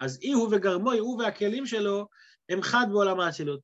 אז 0.01 0.19
אי 0.23 0.33
הוא 0.33 0.49
וגרמו, 0.53 0.93
הוא 0.93 1.23
והכלים 1.23 1.67
שלו, 1.67 2.09
הם 2.49 2.63
חד 2.63 2.87
בעולם 2.93 3.21
האצילות. 3.21 3.61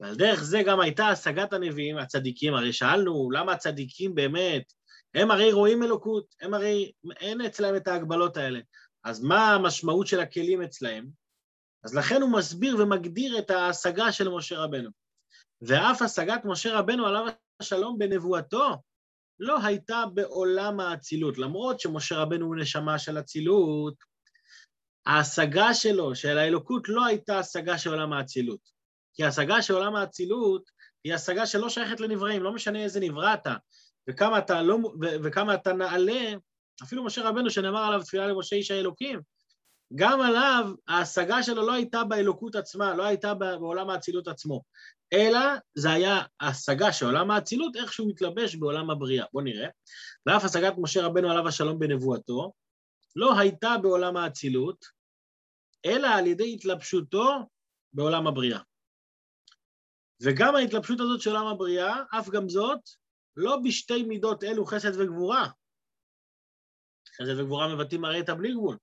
ועל 0.00 0.14
דרך 0.14 0.42
זה 0.42 0.62
גם 0.66 0.80
הייתה 0.80 1.08
השגת 1.08 1.52
הנביאים, 1.52 1.98
הצדיקים, 1.98 2.54
הרי 2.54 2.72
שאלנו 2.72 3.30
למה 3.30 3.52
הצדיקים 3.52 4.14
באמת 4.14 4.72
הם 5.14 5.30
הרי 5.30 5.52
רואים 5.52 5.82
אלוקות, 5.82 6.34
הם 6.40 6.54
הרי, 6.54 6.92
אין 7.20 7.40
אצלהם 7.40 7.76
את 7.76 7.88
ההגבלות 7.88 8.36
האלה. 8.36 8.60
אז 9.04 9.22
מה 9.22 9.54
המשמעות 9.54 10.06
של 10.06 10.20
הכלים 10.20 10.62
אצלהם? 10.62 11.08
אז 11.84 11.94
לכן 11.94 12.22
הוא 12.22 12.32
מסביר 12.32 12.76
ומגדיר 12.78 13.38
את 13.38 13.50
ההשגה 13.50 14.12
של 14.12 14.28
משה 14.28 14.58
רבנו. 14.58 15.03
ואף 15.66 16.02
השגת 16.02 16.44
משה 16.44 16.78
רבנו 16.78 17.06
עליו 17.06 17.26
השלום 17.60 17.98
בנבואתו 17.98 18.76
לא 19.38 19.58
הייתה 19.64 20.04
בעולם 20.14 20.80
האצילות. 20.80 21.38
למרות 21.38 21.80
שמשה 21.80 22.18
רבנו 22.18 22.46
הוא 22.46 22.56
נשמה 22.56 22.98
של 22.98 23.18
אצילות, 23.18 23.94
ההשגה 25.06 25.74
שלו, 25.74 26.14
של 26.14 26.38
האלוקות, 26.38 26.88
לא 26.88 27.04
הייתה 27.04 27.38
השגה 27.38 27.78
של 27.78 27.90
עולם 27.90 28.12
האצילות. 28.12 28.60
כי 29.14 29.24
ההשגה 29.24 29.62
של 29.62 29.74
עולם 29.74 29.96
האצילות 29.96 30.70
היא 31.04 31.14
השגה 31.14 31.46
שלא 31.46 31.68
שייכת 31.68 32.00
לנבראים, 32.00 32.42
לא 32.42 32.52
משנה 32.52 32.82
איזה 32.82 33.00
נברא 33.00 33.34
אתה. 33.34 33.54
וכמה 34.10 34.38
אתה, 34.38 34.62
לא, 34.62 34.78
וכמה 35.00 35.54
אתה 35.54 35.72
נעלה, 35.72 36.34
אפילו 36.82 37.04
משה 37.04 37.28
רבנו 37.28 37.50
שנאמר 37.50 37.80
עליו 37.80 38.02
תפילה 38.02 38.26
למשה 38.26 38.56
איש 38.56 38.70
האלוקים, 38.70 39.20
גם 39.94 40.20
עליו 40.20 40.74
ההשגה 40.88 41.42
שלו 41.42 41.66
לא 41.66 41.72
הייתה 41.72 42.04
באלוקות 42.04 42.54
עצמה, 42.54 42.94
לא 42.94 43.02
הייתה 43.02 43.34
בעולם 43.34 43.90
האצילות 43.90 44.28
עצמו, 44.28 44.62
אלא 45.12 45.40
זה 45.74 45.90
היה 45.90 46.22
השגה 46.40 46.92
של 46.92 47.06
עולם 47.06 47.30
האצילות, 47.30 47.76
איך 47.76 47.92
שהוא 47.92 48.08
מתלבש 48.08 48.56
בעולם 48.56 48.90
הבריאה. 48.90 49.26
בואו 49.32 49.44
נראה. 49.44 49.68
ואף 50.26 50.44
השגת 50.44 50.74
משה 50.78 51.06
רבנו 51.06 51.30
עליו 51.30 51.48
השלום 51.48 51.78
בנבואתו, 51.78 52.52
לא 53.16 53.38
הייתה 53.38 53.74
בעולם 53.82 54.16
האצילות, 54.16 54.84
אלא 55.86 56.08
על 56.08 56.26
ידי 56.26 56.54
התלבשותו 56.54 57.48
בעולם 57.92 58.26
הבריאה. 58.26 58.60
וגם 60.22 60.56
ההתלבשות 60.56 61.00
הזאת 61.00 61.20
של 61.20 61.30
עולם 61.30 61.46
הבריאה, 61.46 62.02
אף 62.18 62.28
גם 62.28 62.48
זאת, 62.48 62.80
לא 63.36 63.56
בשתי 63.64 64.02
מידות 64.02 64.44
אלו 64.44 64.64
חסד 64.64 65.00
וגבורה. 65.00 65.48
חסד 67.16 67.38
וגבורה 67.38 67.74
מבטאים 67.74 68.04
הרי 68.04 68.20
את 68.20 68.28
הבלי 68.28 68.52
גבול, 68.52 68.76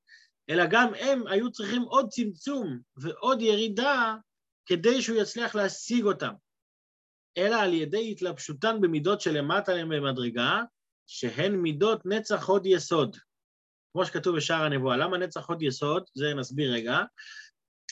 אלא 0.52 0.64
גם 0.70 0.94
הם 1.00 1.28
היו 1.28 1.52
צריכים 1.52 1.82
עוד 1.82 2.10
צמצום 2.10 2.80
ועוד 2.98 3.42
ירידה 3.42 4.16
כדי 4.66 5.02
שהוא 5.02 5.22
יצליח 5.22 5.56
להשיג 5.56 6.04
אותם, 6.06 6.34
אלא 7.38 7.56
על 7.56 7.74
ידי 7.74 8.12
התלבשותן 8.12 8.82
במידות 8.82 9.22
שלמטה 9.22 9.74
להם 9.74 9.90
במדרגה, 9.90 10.62
שהן 11.08 11.56
מידות 11.56 12.06
נצח 12.06 12.50
הוד 12.50 12.66
יסוד. 12.66 13.18
כמו 13.94 14.06
שכתוב 14.06 14.36
בשער 14.36 14.64
הנבואה. 14.64 14.98
למה 14.98 15.18
נצח 15.18 15.50
הוד 15.50 15.62
יסוד? 15.62 16.04
זה 16.14 16.34
נסביר 16.34 16.74
רגע. 16.74 17.00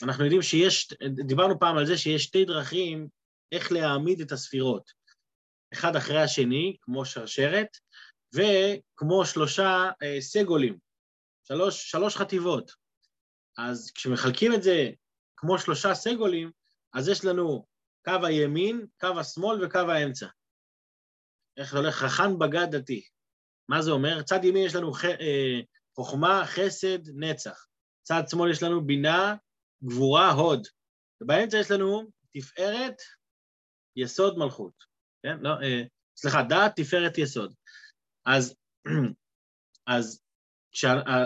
אנחנו 0.02 0.24
יודעים 0.24 0.42
שיש, 0.42 0.88
דיברנו 1.26 1.58
פעם 1.60 1.76
על 1.76 1.86
זה 1.86 1.98
שיש 1.98 2.24
שתי 2.24 2.44
דרכים 2.44 3.08
איך 3.52 3.72
להעמיד 3.72 4.20
את 4.20 4.32
הספירות. 4.32 4.90
אחד 5.72 5.96
אחרי 5.96 6.22
השני, 6.22 6.76
כמו 6.80 7.04
שרשרת, 7.04 7.68
וכמו 8.34 9.24
שלושה 9.24 9.90
אה, 10.02 10.20
סגולים, 10.20 10.78
שלוש, 11.52 11.90
שלוש 11.90 12.16
חטיבות. 12.16 12.70
אז 13.58 13.92
כשמחלקים 13.94 14.54
את 14.54 14.62
זה 14.62 14.90
כמו 15.36 15.58
שלושה 15.58 15.94
סגולים, 15.94 16.50
אז 16.94 17.08
יש 17.08 17.24
לנו 17.24 17.66
קו 18.04 18.26
הימין, 18.26 18.86
קו 19.00 19.20
השמאל 19.20 19.64
וקו 19.64 19.78
האמצע. 19.78 20.26
איך 21.56 21.72
זה 21.72 21.78
הולך? 21.78 21.94
חכן 21.94 22.38
בגד 22.38 22.76
דתי. 22.76 23.02
מה 23.68 23.82
זה 23.82 23.90
אומר? 23.90 24.22
צד 24.22 24.44
ימין 24.44 24.66
יש 24.66 24.74
לנו 24.74 24.92
ח... 24.92 25.04
אה, 25.04 25.60
חוכמה, 25.94 26.42
חסד, 26.46 26.98
נצח. 27.16 27.66
צד 28.02 28.22
שמאל 28.28 28.50
יש 28.50 28.62
לנו 28.62 28.86
בינה, 28.86 29.34
גבורה, 29.84 30.30
הוד. 30.30 30.66
ובאמצע 31.20 31.58
יש 31.58 31.70
לנו 31.70 32.10
תפארת, 32.32 32.96
יסוד, 33.96 34.38
מלכות. 34.38 34.74
כן? 35.22 35.38
לא, 35.40 35.50
אה, 35.50 35.82
סליחה, 36.16 36.42
דעת, 36.48 36.72
תפארת, 36.76 37.18
יסוד. 37.18 37.54
אז, 38.26 38.54
אז, 39.96 40.20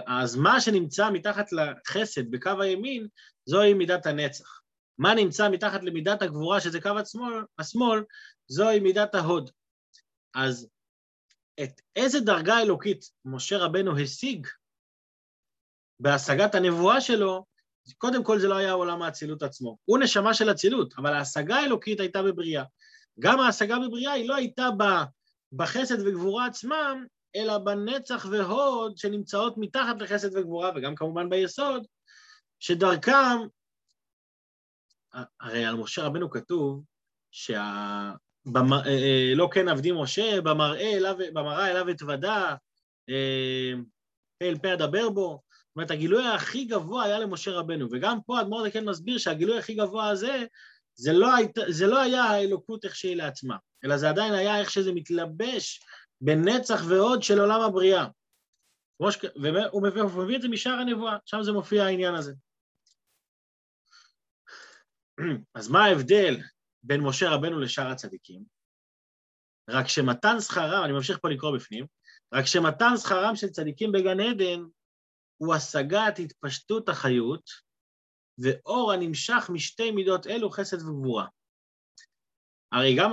אז 0.06 0.36
מה 0.36 0.60
שנמצא 0.60 1.10
מתחת 1.10 1.46
לחסד 1.52 2.30
בקו 2.30 2.60
הימין, 2.60 3.08
זוהי 3.46 3.74
מידת 3.74 4.06
הנצח. 4.06 4.60
מה 4.98 5.14
נמצא 5.14 5.48
מתחת 5.50 5.82
למידת 5.82 6.22
הגבורה, 6.22 6.60
שזה 6.60 6.80
קו 6.80 6.98
השמאל, 6.98 7.44
השמאל 7.58 8.04
זוהי 8.48 8.80
מידת 8.80 9.14
ההוד. 9.14 9.50
אז 10.34 10.68
את 11.62 11.80
איזה 11.96 12.20
דרגה 12.20 12.60
אלוקית 12.60 13.04
משה 13.24 13.58
רבנו 13.58 13.98
השיג 13.98 14.46
בהשגת 16.00 16.54
הנבואה 16.54 17.00
שלו, 17.00 17.44
קודם 17.98 18.24
כל 18.24 18.38
זה 18.38 18.48
לא 18.48 18.54
היה 18.54 18.72
עולם 18.72 19.02
האצילות 19.02 19.42
עצמו. 19.42 19.76
הוא 19.84 19.98
נשמה 19.98 20.34
של 20.34 20.50
אצילות, 20.50 20.94
אבל 20.98 21.12
ההשגה 21.12 21.56
האלוקית 21.56 22.00
הייתה 22.00 22.22
בבריאה. 22.22 22.64
גם 23.20 23.40
ההשגה 23.40 23.76
בבריאה 23.78 24.12
היא 24.12 24.28
לא 24.28 24.34
הייתה 24.34 24.68
בחסד 25.52 26.06
וגבורה 26.06 26.46
עצמם, 26.46 27.06
אלא 27.36 27.58
בנצח 27.58 28.26
והוד 28.30 28.98
שנמצאות 28.98 29.54
מתחת 29.56 29.96
לחסד 30.00 30.36
וגבורה, 30.36 30.70
וגם 30.76 30.94
כמובן 30.94 31.30
ביסוד, 31.30 31.86
שדרכם, 32.60 33.38
הרי 35.40 35.64
על 35.64 35.76
משה 35.76 36.02
רבנו 36.02 36.30
כתוב 36.30 36.84
שה... 37.30 38.12
במ... 38.46 38.72
אה, 38.72 38.86
אה, 38.86 39.32
לא 39.34 39.48
כן 39.52 39.68
עבדי 39.68 39.92
משה, 39.92 40.40
במראה 40.40 40.96
אליו, 40.96 41.16
במראה 41.32 41.70
אליו 41.70 41.90
אתוודה, 41.90 42.54
אה, 43.10 43.72
פה 44.38 44.44
אל 44.44 44.58
פה 44.58 44.72
אדבר 44.72 45.10
בו. 45.10 45.40
זאת 45.50 45.76
אומרת, 45.76 45.90
הגילוי 45.90 46.26
הכי 46.26 46.64
גבוה 46.64 47.04
היה 47.04 47.18
למשה 47.18 47.50
רבנו, 47.50 47.88
וגם 47.92 48.18
פה 48.26 48.40
אדמו"ר 48.40 48.70
כן 48.70 48.84
מסביר 48.84 49.18
שהגילוי 49.18 49.58
הכי 49.58 49.74
גבוה 49.74 50.08
הזה, 50.08 50.44
זה 50.94 51.12
לא, 51.12 51.34
היית, 51.34 51.58
זה 51.68 51.86
לא 51.86 52.00
היה 52.00 52.22
האלוקות 52.22 52.84
איך 52.84 52.96
שהיא 52.96 53.16
לעצמה, 53.16 53.56
אלא 53.84 53.96
זה 53.96 54.08
עדיין 54.08 54.34
היה 54.34 54.60
איך 54.60 54.70
שזה 54.70 54.92
מתלבש 54.92 55.80
בנצח 56.20 56.80
ועוד 56.88 57.22
של 57.22 57.40
עולם 57.40 57.60
הבריאה. 57.60 58.06
ש... 59.10 59.18
והוא 59.42 59.82
מביא, 59.82 60.02
מביא 60.02 60.36
את 60.36 60.42
זה 60.42 60.48
משאר 60.48 60.72
הנבואה, 60.72 61.16
שם 61.24 61.42
זה 61.42 61.52
מופיע 61.52 61.84
העניין 61.84 62.14
הזה. 62.14 62.32
אז 65.58 65.68
מה 65.68 65.84
ההבדל 65.84 66.36
בין 66.82 67.00
משה 67.00 67.30
רבנו 67.30 67.60
לשאר 67.60 67.86
הצדיקים? 67.86 68.44
רק 69.70 69.88
שמתן 69.88 70.40
שכרם, 70.40 70.84
אני 70.84 70.92
ממשיך 70.92 71.18
פה 71.18 71.28
לקרוא 71.28 71.56
בפנים, 71.56 71.86
רק 72.34 72.46
שמתן 72.46 72.96
שכרם 72.96 73.36
של 73.36 73.48
צדיקים 73.48 73.92
בגן 73.92 74.20
עדן 74.20 74.64
הוא 75.36 75.54
השגת 75.54 76.18
התפשטות 76.18 76.88
החיות 76.88 77.50
ואור 78.38 78.92
הנמשך 78.92 79.50
משתי 79.52 79.90
מידות 79.90 80.26
אלו, 80.26 80.50
חסד 80.50 80.82
וגבורה. 80.82 81.26
הרי 82.72 82.96
גם, 82.98 83.12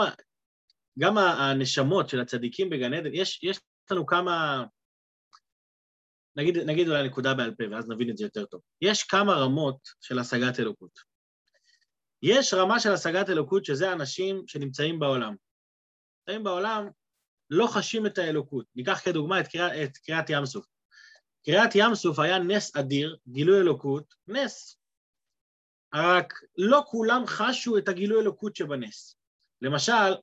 גם 0.99 1.17
הנשמות 1.17 2.09
של 2.09 2.19
הצדיקים 2.21 2.69
בגן 2.69 2.93
עדן, 2.93 3.13
יש, 3.13 3.43
יש 3.43 3.59
לנו 3.91 4.05
כמה, 4.05 4.63
נגיד, 6.35 6.57
נגיד 6.57 6.87
אולי 6.87 7.07
נקודה 7.07 7.33
בעל 7.33 7.55
פה, 7.55 7.63
ואז 7.71 7.89
נבין 7.89 8.09
את 8.09 8.17
זה 8.17 8.23
יותר 8.23 8.45
טוב. 8.45 8.61
יש 8.81 9.03
כמה 9.03 9.33
רמות 9.33 9.77
של 10.01 10.19
השגת 10.19 10.59
אלוקות. 10.59 10.99
יש 12.23 12.53
רמה 12.53 12.79
של 12.79 12.91
השגת 12.91 13.29
אלוקות, 13.29 13.65
שזה 13.65 13.93
אנשים 13.93 14.43
שנמצאים 14.47 14.99
בעולם. 14.99 15.35
נמצאים 16.19 16.43
בעולם, 16.43 16.87
לא 17.49 17.67
חשים 17.67 18.05
את 18.05 18.17
האלוקות. 18.17 18.65
ניקח 18.75 19.01
כדוגמה 19.03 19.39
את, 19.39 19.47
קריאת, 19.47 19.71
את 19.83 19.97
קריאת 19.97 20.29
ים 20.29 20.45
סוף. 20.45 20.65
קריאת 21.45 21.75
ים 21.75 21.95
סוף 21.95 22.19
היה 22.19 22.39
נס 22.39 22.75
אדיר, 22.75 23.17
גילוי 23.27 23.59
אלוקות, 23.59 24.13
נס. 24.27 24.77
רק 25.95 26.33
לא 26.57 26.83
כולם 26.87 27.23
חשו 27.27 27.77
את 27.77 27.87
הגילוי 27.87 28.21
אלוקות 28.21 28.55
שבנס. 28.55 29.15
למשל, 29.61 30.13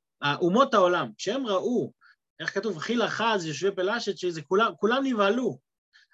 אומות 0.40 0.74
העולם, 0.74 1.10
כשהם 1.16 1.46
ראו, 1.46 1.92
איך 2.40 2.54
כתוב, 2.54 2.78
חיל 2.78 3.02
אחז, 3.02 3.46
יושבי 3.46 3.70
פלשת, 3.70 4.18
שזה 4.18 4.42
כולם, 4.42 4.72
כולם 4.76 5.02
נבהלו. 5.04 5.58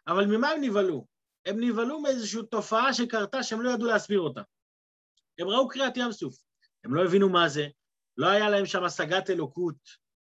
אבל 0.07 0.27
ממה 0.27 0.49
הם 0.49 0.61
נבהלו? 0.61 1.07
הם 1.47 1.61
נבהלו 1.61 2.01
מאיזושהי 2.01 2.41
תופעה 2.51 2.95
שקרתה 2.95 3.43
שהם 3.43 3.63
לא 3.63 3.71
ידעו 3.71 3.87
להסביר 3.87 4.21
אותה. 4.21 4.43
הם 5.39 5.49
ראו 5.49 5.69
קריאת 5.69 5.97
ים 5.97 6.13
סוף, 6.13 6.37
הם 6.85 6.95
לא 6.95 7.05
הבינו 7.05 7.29
מה 7.29 7.49
זה, 7.49 7.67
לא 8.17 8.27
היה 8.27 8.51
להם 8.51 8.67
שם 8.67 8.85
השגת 8.85 9.31
אלוקות, 9.31 9.77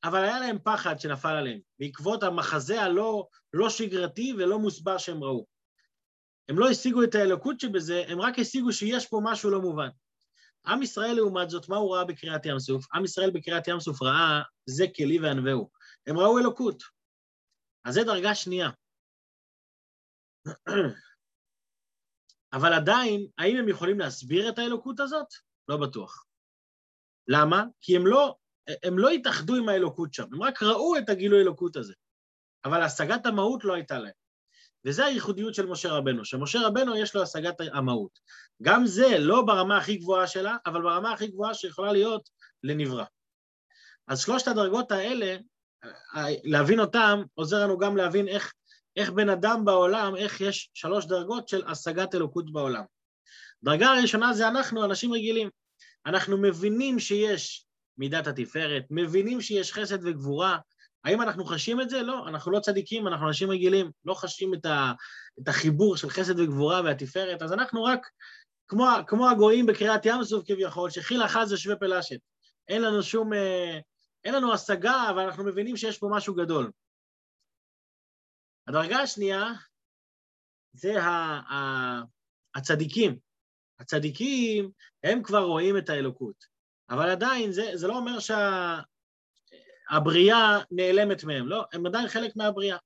אבל 0.04 0.24
היה 0.24 0.40
להם 0.40 0.58
פחד 0.64 1.00
שנפל 1.00 1.36
עליהם, 1.36 1.60
בעקבות 1.80 2.24
המחזה 2.24 2.82
הלא 2.82 3.28
לא 3.54 3.70
שגרתי 3.70 4.34
ולא 4.38 4.60
מוסבר 4.60 4.98
שהם 4.98 5.24
ראו. 5.24 5.46
הם 6.50 6.60
לא 6.60 6.70
השיגו 6.70 7.04
את 7.04 7.16
האלוקות 7.16 7.60
שבזה, 7.60 8.04
הם 8.08 8.22
רק 8.22 8.40
השיגו 8.40 8.74
שיש 8.74 9.08
פה 9.08 9.22
משהו 9.24 9.50
לא 9.50 9.62
מובן. 9.62 9.90
עם 10.68 10.82
ישראל, 10.82 11.14
לעומת 11.16 11.50
זאת, 11.50 11.70
מה 11.70 11.78
הוא 11.78 11.96
ראה 11.96 12.06
בקריאת 12.06 12.46
ים 12.46 12.60
סוף? 12.60 12.86
עם 12.94 13.06
ישראל 13.06 13.32
בקריאת 13.32 13.68
ים 13.68 13.80
סוף 13.80 14.02
ראה 14.02 14.42
זה 14.66 14.86
כלי 14.96 15.20
וענווהו. 15.20 15.70
הם 16.08 16.18
ראו 16.18 16.40
אלוקות. 16.40 16.84
אז 17.86 17.94
זה 17.94 18.04
דרגה 18.04 18.36
שנייה. 18.36 18.70
אבל 22.54 22.74
עדיין, 22.74 23.28
האם 23.38 23.58
הם 23.58 23.70
יכולים 23.70 24.00
להסביר 24.00 24.50
את 24.50 24.60
האלוקות 24.60 25.00
הזאת? 25.00 25.28
לא 25.68 25.78
בטוח. 25.78 26.26
למה? 27.28 27.64
כי 27.82 27.96
הם 27.96 28.08
לא, 28.08 28.36
הם 28.84 29.00
לא 29.00 29.10
התאחדו 29.10 29.56
עם 29.56 29.70
האלוקות 29.70 30.14
שם, 30.14 30.24
הם 30.34 30.44
רק 30.44 30.64
ראו 30.64 30.98
את 30.98 31.10
הגילוי 31.10 31.42
אלוקות 31.42 31.76
הזה. 31.76 31.94
אבל 32.66 32.82
השגת 32.82 33.26
המהות 33.26 33.64
לא 33.64 33.74
הייתה 33.74 34.00
להם. 34.00 34.14
וזה 34.88 35.06
הייחודיות 35.06 35.56
של 35.56 35.66
משה 35.66 35.92
רבנו, 35.92 36.26
שמשה 36.26 36.60
רבנו 36.68 36.98
יש 36.98 37.16
לו 37.16 37.22
השגת 37.22 37.56
המהות. 37.74 38.20
גם 38.62 38.86
זה 38.86 39.18
לא 39.20 39.42
ברמה 39.42 39.78
הכי 39.78 39.98
גבוהה 39.98 40.28
שלה, 40.28 40.58
אבל 40.66 40.82
ברמה 40.82 41.14
הכי 41.14 41.28
גבוהה 41.28 41.54
שיכולה 41.54 41.92
להיות 41.92 42.30
לנברא. 42.64 43.04
אז 44.08 44.20
שלושת 44.20 44.48
הדרגות 44.48 44.92
האלה, 44.92 45.38
להבין 46.44 46.80
אותם, 46.80 47.24
עוזר 47.34 47.64
לנו 47.64 47.78
גם 47.78 47.98
להבין 47.98 48.28
איך, 48.28 48.54
איך 48.96 49.12
בן 49.12 49.30
אדם 49.30 49.66
בעולם, 49.66 50.16
איך 50.16 50.42
יש 50.42 50.70
שלוש 50.74 51.06
דרגות 51.06 51.48
של 51.48 51.68
השגת 51.68 52.16
אלוקות 52.16 52.52
בעולם. 52.54 52.84
דרגה 53.64 53.88
הראשונה 53.88 54.34
זה 54.34 54.48
אנחנו, 54.48 54.86
אנשים 54.86 55.14
רגילים. 55.14 55.50
אנחנו 56.06 56.38
מבינים 56.38 57.00
שיש 57.00 57.66
מידת 57.98 58.28
התפארת, 58.28 58.84
מבינים 58.90 59.42
שיש 59.42 59.74
חסד 59.74 59.98
וגבורה, 60.04 60.58
האם 61.08 61.22
אנחנו 61.22 61.46
חשים 61.46 61.82
את 61.82 61.90
זה? 61.90 62.02
לא, 62.02 62.28
אנחנו 62.28 62.52
לא 62.52 62.60
צדיקים, 62.60 63.08
אנחנו 63.08 63.28
אנשים 63.28 63.52
רגילים, 63.52 63.92
לא 64.06 64.14
חשים 64.14 64.54
את, 64.54 64.66
ה, 64.66 64.92
את 65.42 65.48
החיבור 65.48 65.98
של 65.98 66.10
חסד 66.10 66.40
וגבורה 66.40 66.82
והתפארת, 66.82 67.42
אז 67.42 67.54
אנחנו 67.54 67.84
רק 67.84 68.08
כמו, 68.68 68.86
כמו 69.08 69.30
הגויים 69.30 69.66
בקריאת 69.66 70.06
ים 70.06 70.24
סוף 70.24 70.44
כביכול, 70.48 70.90
שחיל 70.90 71.26
אחז 71.26 71.54
ושווה 71.54 71.76
פלשת. 71.76 72.20
אין 72.68 72.82
לנו 72.82 73.04
שום, 73.04 73.34
אה, 73.34 73.80
אין 74.24 74.34
לנו 74.34 74.54
השגה, 74.54 75.10
אבל 75.10 75.20
אנחנו 75.20 75.44
מבינים 75.44 75.78
שיש 75.78 75.98
פה 75.98 76.08
משהו 76.12 76.36
גדול. 76.36 76.72
הדרגה 78.68 78.98
השנייה 78.98 79.44
זה 80.74 81.02
ה, 81.02 81.10
ה, 81.54 82.02
הצדיקים. 82.56 83.18
הצדיקים, 83.80 84.72
הם 85.04 85.24
כבר 85.24 85.44
רואים 85.44 85.78
את 85.78 85.90
האלוקות, 85.90 86.46
אבל 86.90 87.10
עדיין 87.10 87.52
זה, 87.52 87.72
זה 87.74 87.88
לא 87.88 87.98
אומר 87.98 88.20
שהבריאה 89.92 90.60
נעלמת 90.72 91.24
מהם, 91.24 91.48
לא, 91.48 91.66
הם 91.74 91.86
עדיין 91.86 92.08
חלק 92.08 92.36
מהבריאה. 92.36 92.78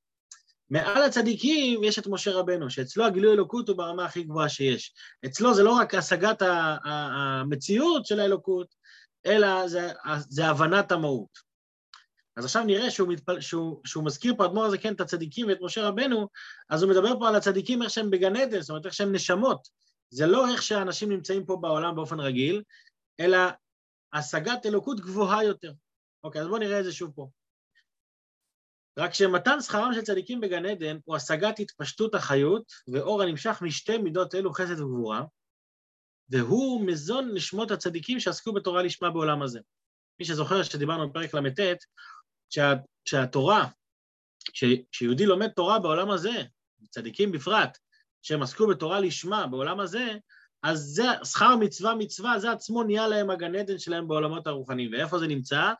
מעל 0.69 1.03
הצדיקים 1.03 1.83
יש 1.83 1.99
את 1.99 2.07
משה 2.07 2.31
רבנו, 2.31 2.69
שאצלו 2.69 3.05
הגילוי 3.05 3.33
אלוקות 3.33 3.69
הוא 3.69 3.77
ברמה 3.77 4.05
הכי 4.05 4.23
גבוהה 4.23 4.49
שיש. 4.49 4.93
אצלו 5.25 5.53
זה 5.53 5.63
לא 5.63 5.71
רק 5.71 5.95
השגת 5.95 6.41
המציאות 6.83 8.05
של 8.05 8.19
האלוקות, 8.19 8.67
אלא 9.25 9.67
זה, 9.67 9.91
זה 10.19 10.45
הבנת 10.47 10.91
המהות. 10.91 11.51
אז 12.35 12.45
עכשיו 12.45 12.63
נראה 12.63 12.91
שהוא, 12.91 13.07
מתפל... 13.09 13.39
שהוא, 13.41 13.81
שהוא 13.85 14.05
מזכיר 14.05 14.35
פה, 14.37 14.45
אדמו"ר 14.45 14.65
הזה 14.65 14.77
כן, 14.77 14.93
את 14.93 15.01
הצדיקים 15.01 15.47
ואת 15.47 15.57
משה 15.61 15.87
רבנו, 15.87 16.27
אז 16.69 16.83
הוא 16.83 16.91
מדבר 16.91 17.19
פה 17.19 17.27
על 17.27 17.35
הצדיקים 17.35 17.83
איך 17.83 17.89
שהם 17.89 18.09
בגן 18.09 18.35
עדן, 18.35 18.61
זאת 18.61 18.69
אומרת 18.69 18.85
איך 18.85 18.93
שהם 18.93 19.11
נשמות. 19.11 19.67
זה 20.09 20.27
לא 20.27 20.51
איך 20.51 20.63
שאנשים 20.63 21.11
נמצאים 21.11 21.45
פה 21.45 21.57
בעולם 21.61 21.95
באופן 21.95 22.19
רגיל, 22.19 22.63
אלא 23.19 23.37
השגת 24.13 24.65
אלוקות 24.65 24.99
גבוהה 24.99 25.43
יותר. 25.43 25.71
אוקיי, 26.23 26.41
אז 26.41 26.47
בואו 26.47 26.59
נראה 26.59 26.79
את 26.79 26.83
זה 26.83 26.91
שוב 26.93 27.11
פה. 27.15 27.29
רק 28.97 29.13
שמתן 29.13 29.61
שכרם 29.61 29.93
של 29.93 30.01
צדיקים 30.01 30.41
בגן 30.41 30.65
עדן 30.65 30.97
הוא 31.05 31.15
השגת 31.15 31.59
התפשטות 31.59 32.15
החיות 32.15 32.71
ואור 32.87 33.21
הנמשך 33.21 33.59
משתי 33.61 33.97
מידות 33.97 34.35
אלו 34.35 34.53
חסד 34.53 34.79
וגבורה, 34.81 35.23
והוא 36.29 36.85
מזון 36.85 37.31
נשמות 37.33 37.71
הצדיקים 37.71 38.19
שעסקו 38.19 38.53
בתורה 38.53 38.83
לשמה 38.83 39.09
בעולם 39.09 39.41
הזה. 39.41 39.59
מי 40.19 40.25
שזוכר 40.25 40.63
שדיברנו 40.63 41.09
בפרק 41.09 41.33
ל"ט, 41.33 41.59
שה, 42.49 42.73
שהתורה, 43.05 43.67
כשיהודי 44.91 45.25
לומד 45.25 45.47
תורה 45.47 45.79
בעולם 45.79 46.11
הזה, 46.11 46.43
צדיקים 46.89 47.31
בפרט, 47.31 47.77
שהם 48.21 48.41
עסקו 48.41 48.67
בתורה 48.67 48.99
לשמה 48.99 49.47
בעולם 49.47 49.79
הזה, 49.79 50.17
אז 50.63 50.79
זה, 50.79 51.03
שכר 51.23 51.55
מצווה 51.55 51.95
מצווה, 51.95 52.39
זה 52.39 52.51
עצמו 52.51 52.83
נהיה 52.83 53.07
להם 53.07 53.29
הגן 53.29 53.55
עדן 53.55 53.79
שלהם 53.79 54.07
בעולמות 54.07 54.47
הרוחניים. 54.47 54.91
ואיפה 54.93 55.19
זה 55.19 55.27
נמצא? 55.27 55.73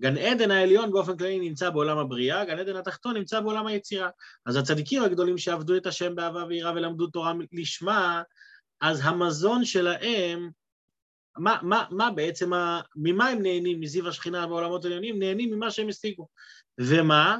גן 0.00 0.18
עדן 0.18 0.50
העליון 0.50 0.92
באופן 0.92 1.16
כללי 1.16 1.40
נמצא 1.40 1.70
בעולם 1.70 1.98
הבריאה, 1.98 2.44
גן 2.44 2.58
עדן 2.58 2.76
התחתון 2.76 3.16
נמצא 3.16 3.40
בעולם 3.40 3.66
היצירה. 3.66 4.10
אז 4.46 4.56
הצדיקים 4.56 5.02
הגדולים 5.02 5.38
שעבדו 5.38 5.76
את 5.76 5.86
השם 5.86 6.14
באהבה 6.14 6.44
ויראה 6.48 6.72
ולמדו 6.72 7.06
תורה 7.06 7.32
לשמה, 7.52 8.22
אז 8.80 9.00
המזון 9.04 9.64
שלהם, 9.64 10.50
מה, 11.36 11.58
מה, 11.62 11.84
מה 11.90 12.10
בעצם, 12.10 12.52
ה, 12.52 12.80
ממה 12.96 13.28
הם 13.28 13.42
נהנים 13.42 13.80
מזיו 13.80 14.08
השכינה 14.08 14.46
בעולמות 14.46 14.84
העליונים? 14.84 15.18
נהנים 15.18 15.54
ממה 15.54 15.70
שהם 15.70 15.88
השיגו. 15.88 16.28
ומה? 16.80 17.38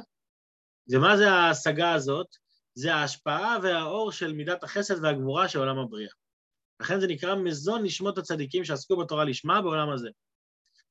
ומה 0.89 1.17
זה 1.17 1.31
ההשגה 1.31 1.93
הזאת? 1.93 2.27
זה 2.75 2.95
ההשפעה 2.95 3.57
והאור 3.63 4.11
של 4.11 4.33
מידת 4.33 4.63
החסד 4.63 5.03
והגבורה 5.03 5.47
של 5.47 5.59
עולם 5.59 5.77
הבריאה. 5.77 6.11
לכן 6.79 6.99
זה 6.99 7.07
נקרא 7.07 7.35
מזון 7.35 7.83
נשמות 7.83 8.17
הצדיקים 8.17 8.63
שעסקו 8.63 8.97
בתורה 8.97 9.23
לשמה 9.23 9.61
בעולם 9.61 9.89
הזה. 9.89 10.09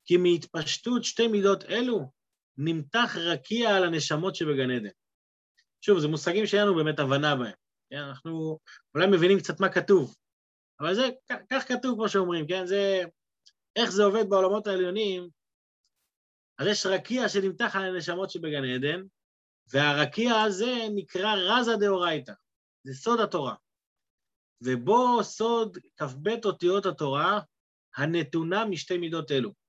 כי 0.06 0.16
מהתפשטות 0.16 1.04
שתי 1.04 1.28
מידות 1.28 1.64
אלו 1.64 2.10
נמתח 2.56 3.16
רקיע 3.16 3.76
על 3.76 3.84
הנשמות 3.84 4.34
שבגן 4.34 4.70
עדן. 4.70 4.88
שוב, 5.80 5.98
זה 5.98 6.08
מושגים 6.08 6.46
שאין 6.46 6.62
לנו 6.62 6.74
באמת 6.74 6.98
הבנה 6.98 7.36
בהם. 7.36 7.54
כן? 7.90 7.96
אנחנו 7.96 8.58
אולי 8.94 9.06
מבינים 9.06 9.38
קצת 9.38 9.60
מה 9.60 9.68
כתוב, 9.68 10.14
אבל 10.80 10.94
זה, 10.94 11.08
כך 11.50 11.68
כתוב 11.68 11.94
כמו 11.94 12.08
שאומרים, 12.08 12.46
כן? 12.48 12.66
זה, 12.66 13.02
איך 13.76 13.90
זה 13.90 14.04
עובד 14.04 14.24
בעולמות 14.28 14.66
העליונים, 14.66 15.28
אז 16.58 16.66
יש 16.66 16.86
רקיע 16.86 17.28
שנמתח 17.28 17.76
על 17.76 17.82
הנשמות 17.82 18.30
שבגן 18.30 18.64
עדן, 18.64 19.02
והרקיע 19.72 20.34
הזה 20.42 20.74
נקרא 20.94 21.34
רזה 21.34 21.72
דאורייתא, 21.80 22.32
זה 22.84 22.94
סוד 22.94 23.20
התורה. 23.20 23.54
ובו 24.62 25.24
סוד 25.24 25.78
כ"ב 25.96 26.28
אותיות 26.44 26.86
התורה 26.86 27.40
הנתונה 27.96 28.64
משתי 28.64 28.98
מידות 28.98 29.30
אלו. 29.30 29.65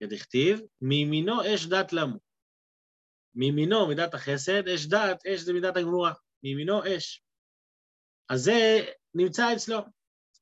כדכתיב, 0.00 0.60
מימינו 0.80 1.54
אש 1.54 1.66
דת 1.66 1.92
למו. 1.92 2.18
מימינו 3.34 3.88
מידת 3.88 4.14
החסד, 4.14 4.68
אש 4.68 4.86
דת, 4.86 5.26
אש 5.26 5.40
זה 5.40 5.52
מידת 5.52 5.76
הגבורה. 5.76 6.12
מימינו 6.42 6.96
אש. 6.96 7.22
אז 8.28 8.40
זה 8.42 8.86
נמצא 9.14 9.52
אצלו. 9.52 9.78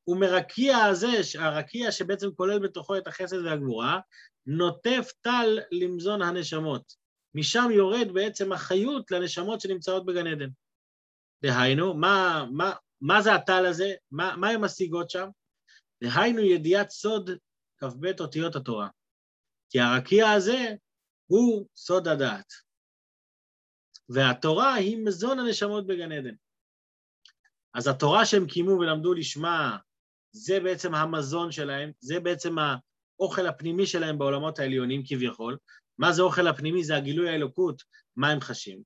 ומרקיע 0.09 0.77
הזה, 0.77 1.09
הרקיע 1.39 1.93
שבעצם 1.93 2.29
כולל 2.37 2.59
בתוכו 2.59 2.97
את 2.97 3.07
החסד 3.07 3.45
והגבורה, 3.45 4.01
נוטף 4.47 5.13
טל 5.21 5.59
למזון 5.73 6.23
הנשמות. 6.23 6.95
משם 7.35 7.69
יורד 7.71 8.13
בעצם 8.13 8.53
החיות 8.53 9.11
לנשמות 9.11 9.61
שנמצאות 9.61 10.07
בגן 10.07 10.27
עדן. 10.27 10.49
דהיינו, 11.43 11.95
מה, 11.95 12.47
מה, 12.53 12.73
מה 13.01 13.23
זה 13.23 13.35
הטל 13.35 13.67
הזה? 13.67 13.95
מה, 14.11 14.37
מה 14.37 14.49
הן 14.49 14.61
משיגות 14.61 15.11
שם? 15.11 15.29
דהיינו 16.05 16.41
ידיעת 16.41 16.91
סוד 16.91 17.31
כ"ב 17.79 18.21
אותיות 18.21 18.57
התורה. 18.57 18.89
כי 19.71 19.81
הרקיע 19.81 20.31
הזה 20.31 20.75
הוא 21.27 21.67
סוד 21.77 22.09
הדעת. 22.09 22.53
והתורה 24.09 24.75
היא 24.75 25.05
מזון 25.05 25.39
הנשמות 25.39 25.87
בגן 25.87 26.13
עדן. 26.13 26.35
אז 27.75 27.89
התורה 27.89 28.27
שהם 28.27 28.47
קיימו 28.47 28.71
ולמדו 28.71 29.15
לשמה, 29.15 29.77
זה 30.33 30.61
בעצם 30.61 30.95
המזון 30.95 31.53
שלהם, 31.53 31.91
זה 32.01 32.21
בעצם 32.21 32.57
האוכל 32.59 33.47
הפנימי 33.47 33.87
שלהם 33.87 34.19
בעולמות 34.19 34.59
העליונים 34.59 35.03
כביכול, 35.07 35.59
מה 35.99 36.13
זה 36.13 36.23
אוכל 36.23 36.47
הפנימי? 36.47 36.85
זה 36.85 36.97
הגילוי 36.97 37.29
האלוקות, 37.31 37.83
מה 38.17 38.31
הם 38.31 38.41
חשים. 38.41 38.83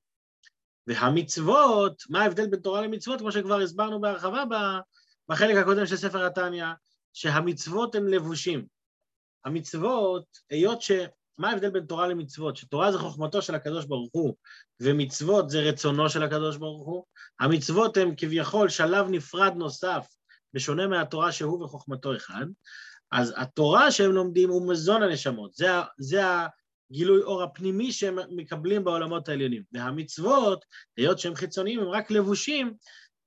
והמצוות, 0.87 2.03
מה 2.09 2.23
ההבדל 2.23 2.47
בין 2.47 2.59
תורה 2.59 2.81
למצוות? 2.81 3.19
כמו 3.19 3.31
שכבר 3.31 3.59
הסברנו 3.59 4.01
בהרחבה 4.01 4.43
בחלק 5.29 5.57
הקודם 5.57 5.85
של 5.85 5.95
ספר 5.95 6.25
התניא, 6.25 6.65
שהמצוות 7.13 7.95
הן 7.95 8.07
לבושים. 8.07 8.67
המצוות, 9.45 10.25
היות 10.49 10.81
ש... 10.81 10.91
מה 11.37 11.49
ההבדל 11.49 11.69
בין 11.69 11.85
תורה 11.85 12.07
למצוות? 12.07 12.55
שתורה 12.55 12.91
זה 12.91 12.97
חוכמתו 12.97 13.41
של 13.41 13.55
הקדוש 13.55 13.85
ברוך 13.85 14.09
הוא, 14.13 14.35
ומצוות 14.79 15.49
זה 15.49 15.59
רצונו 15.59 16.09
של 16.09 16.23
הקדוש 16.23 16.57
ברוך 16.57 16.87
הוא. 16.87 17.03
המצוות 17.39 17.97
הן 17.97 18.13
כביכול 18.17 18.69
שלב 18.69 19.07
נפרד 19.09 19.53
נוסף, 19.55 20.07
בשונה 20.53 20.87
מהתורה 20.87 21.31
שהוא 21.31 21.63
וחוכמתו 21.63 22.15
אחד. 22.15 22.45
אז 23.11 23.33
התורה 23.37 23.91
שהם 23.91 24.11
לומדים 24.11 24.49
הוא 24.49 24.71
מזון 24.71 25.03
הנשמות, 25.03 25.53
זה, 25.53 25.67
זה 25.97 26.21
גילוי 26.91 27.21
אור 27.21 27.43
הפנימי 27.43 27.91
שהם 27.91 28.17
מקבלים 28.29 28.83
בעולמות 28.83 29.29
העליונים. 29.29 29.63
והמצוות, 29.71 30.65
היות 30.97 31.19
שהם 31.19 31.35
חיצוניים, 31.35 31.79
הם 31.79 31.89
רק 31.89 32.11
לבושים, 32.11 32.73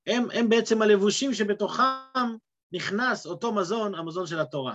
הם, 0.07 0.27
הם 0.33 0.49
בעצם 0.49 0.83
הלבושים 0.83 1.35
שבתוכם 1.35 2.37
נכנס 2.73 3.27
אותו 3.27 3.53
מזון, 3.53 3.95
המזון 3.95 4.27
של 4.27 4.41
התורה. 4.41 4.75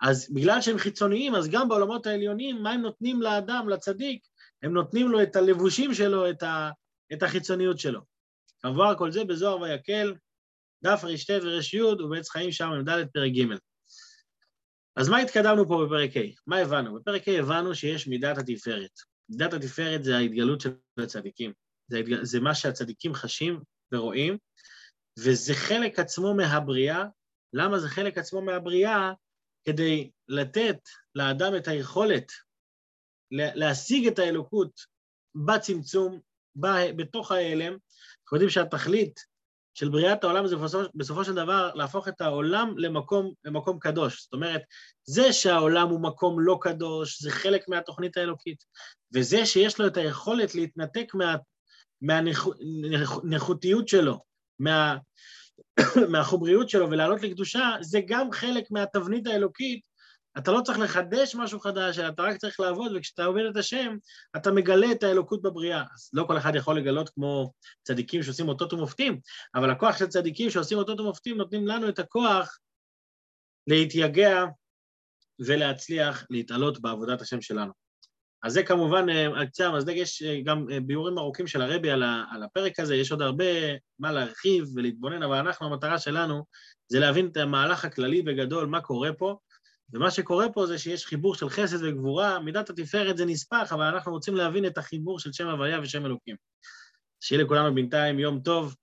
אז 0.00 0.30
בגלל 0.30 0.60
שהם 0.60 0.78
חיצוניים, 0.78 1.34
אז 1.34 1.48
גם 1.48 1.68
בעולמות 1.68 2.06
העליונים, 2.06 2.62
מה 2.62 2.70
הם 2.70 2.80
נותנים 2.80 3.22
לאדם, 3.22 3.68
לצדיק? 3.68 4.22
הם 4.62 4.72
נותנים 4.72 5.08
לו 5.08 5.22
את 5.22 5.36
הלבושים 5.36 5.94
שלו, 5.94 6.30
את, 6.30 6.42
ה, 6.42 6.70
את 7.12 7.22
החיצוניות 7.22 7.78
שלו. 7.78 8.00
כמובן 8.62 8.92
כל 8.98 9.12
זה 9.12 9.24
בזוהר 9.24 9.60
ויקל, 9.60 10.14
דף 10.84 11.04
ר"ט 11.04 11.30
ור"י 11.42 11.82
ובעץ 11.82 12.28
חיים 12.28 12.52
שם, 12.52 12.70
מ"ד 12.70 13.06
פרק 13.12 13.32
ג'. 13.32 13.56
אז 14.96 15.08
מה 15.08 15.18
התקדמנו 15.18 15.68
פה 15.68 15.86
בפרק 15.86 16.16
ה'? 16.16 16.20
מה 16.46 16.58
הבנו? 16.58 16.94
בפרק 16.94 17.28
ה' 17.28 17.38
הבנו 17.38 17.74
שיש 17.74 18.08
מידת 18.08 18.38
התפארת. 18.38 18.90
מידת 19.28 19.52
התפארת 19.52 20.04
זה 20.04 20.16
ההתגלות 20.16 20.60
של 20.60 20.70
הצדיקים. 20.98 21.52
זה, 21.88 21.98
התג... 21.98 22.22
זה 22.22 22.40
מה 22.40 22.54
שהצדיקים 22.54 23.14
חשים 23.14 23.60
ורואים, 23.92 24.38
וזה 25.18 25.54
חלק 25.54 25.98
עצמו 25.98 26.34
מהבריאה. 26.34 27.04
למה 27.52 27.78
זה 27.78 27.88
חלק 27.88 28.18
עצמו 28.18 28.42
מהבריאה? 28.42 29.12
כדי 29.66 30.10
לתת 30.28 30.78
לאדם 31.14 31.56
את 31.56 31.68
היכולת 31.68 32.32
להשיג 33.30 34.06
את 34.06 34.18
האלוקות 34.18 34.80
בצמצום, 35.34 36.20
בתוך 36.96 37.32
ההלם. 37.32 37.72
אנחנו 37.72 38.36
יודעים 38.36 38.50
שהתכלית 38.50 39.20
של 39.74 39.88
בריאת 39.88 40.24
העולם 40.24 40.46
זה 40.46 40.56
בסופו, 40.56 40.88
בסופו 40.94 41.24
של 41.24 41.34
דבר 41.34 41.74
להפוך 41.74 42.08
את 42.08 42.20
העולם 42.20 42.78
למקום, 42.78 43.32
למקום 43.44 43.78
קדוש. 43.78 44.22
זאת 44.22 44.32
אומרת, 44.32 44.62
זה 45.04 45.32
שהעולם 45.32 45.88
הוא 45.88 46.00
מקום 46.00 46.40
לא 46.40 46.58
קדוש, 46.60 47.22
זה 47.22 47.30
חלק 47.30 47.68
מהתוכנית 47.68 48.16
האלוקית. 48.16 48.64
וזה 49.14 49.46
שיש 49.46 49.80
לו 49.80 49.86
את 49.86 49.96
היכולת 49.96 50.54
להתנתק 50.54 51.12
מה, 51.14 51.36
מהנכותיות 52.02 53.88
שלו, 53.88 54.20
מה, 54.58 54.96
מהחובריות 56.12 56.68
שלו 56.68 56.90
ולעלות 56.90 57.22
לקדושה, 57.22 57.70
זה 57.80 58.00
גם 58.06 58.32
חלק 58.32 58.70
מהתבנית 58.70 59.26
האלוקית 59.26 59.96
אתה 60.38 60.52
לא 60.52 60.60
צריך 60.60 60.78
לחדש 60.78 61.34
משהו 61.34 61.60
חדש, 61.60 61.98
אתה 61.98 62.22
רק 62.22 62.36
צריך 62.36 62.60
לעבוד, 62.60 62.92
וכשאתה 62.96 63.24
עובד 63.24 63.42
את 63.50 63.56
השם, 63.56 63.96
אתה 64.36 64.52
מגלה 64.52 64.92
את 64.92 65.02
האלוקות 65.02 65.42
בבריאה. 65.42 65.84
אז 65.94 66.10
לא 66.12 66.24
כל 66.26 66.38
אחד 66.38 66.54
יכול 66.54 66.78
לגלות 66.78 67.08
כמו 67.08 67.52
צדיקים 67.82 68.22
שעושים 68.22 68.48
אותות 68.48 68.72
ומופתים, 68.72 69.20
אבל 69.54 69.70
הכוח 69.70 69.98
של 69.98 70.06
צדיקים 70.06 70.50
שעושים 70.50 70.78
אותות 70.78 71.00
ומופתים 71.00 71.36
נותנים 71.36 71.66
לנו 71.66 71.88
את 71.88 71.98
הכוח 71.98 72.58
להתייגע 73.66 74.44
ולהצליח 75.38 76.26
להתעלות 76.30 76.80
בעבודת 76.80 77.20
השם 77.20 77.40
שלנו. 77.40 77.85
אז 78.46 78.52
זה 78.52 78.62
כמובן 78.62 79.08
על 79.08 79.46
קצה 79.46 79.66
המזלג, 79.66 79.96
יש 79.96 80.22
גם 80.44 80.66
ביאורים 80.86 81.18
ארוכים 81.18 81.46
של 81.46 81.62
הרבי 81.62 81.90
על, 81.90 82.02
על 82.30 82.42
הפרק 82.42 82.80
הזה, 82.80 82.96
יש 82.96 83.12
עוד 83.12 83.22
הרבה 83.22 83.44
מה 83.98 84.12
להרחיב 84.12 84.68
ולהתבונן, 84.74 85.22
אבל 85.22 85.36
אנחנו, 85.36 85.66
המטרה 85.66 85.98
שלנו 85.98 86.44
זה 86.88 86.98
להבין 87.00 87.26
את 87.26 87.36
המהלך 87.36 87.84
הכללי 87.84 88.22
בגדול, 88.22 88.66
מה 88.66 88.80
קורה 88.80 89.12
פה, 89.12 89.38
ומה 89.92 90.10
שקורה 90.10 90.52
פה 90.52 90.66
זה 90.66 90.78
שיש 90.78 91.06
חיבור 91.06 91.34
של 91.34 91.48
חסד 91.48 91.84
וגבורה, 91.84 92.38
מידת 92.40 92.70
התפארת 92.70 93.16
זה 93.16 93.24
נספח, 93.24 93.72
אבל 93.72 93.84
אנחנו 93.84 94.12
רוצים 94.12 94.34
להבין 94.34 94.66
את 94.66 94.78
החיבור 94.78 95.18
של 95.18 95.32
שם 95.32 95.48
הוויה 95.48 95.80
ושם 95.82 96.06
אלוקים. 96.06 96.36
שיהיה 97.20 97.44
לכולנו 97.44 97.74
בינתיים 97.74 98.18
יום 98.18 98.40
טוב, 98.40 98.74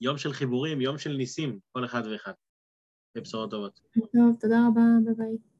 יום 0.00 0.18
של 0.18 0.32
חיבורים, 0.32 0.80
יום 0.80 0.98
של 0.98 1.12
ניסים, 1.12 1.58
כל 1.72 1.84
אחד 1.84 2.02
ואחד. 2.10 2.32
ובשורות 3.16 3.50
טובות. 3.50 3.80
טוב, 4.12 4.36
תודה 4.40 4.56
רבה, 4.68 4.80
ביי 5.04 5.14
ביי. 5.14 5.55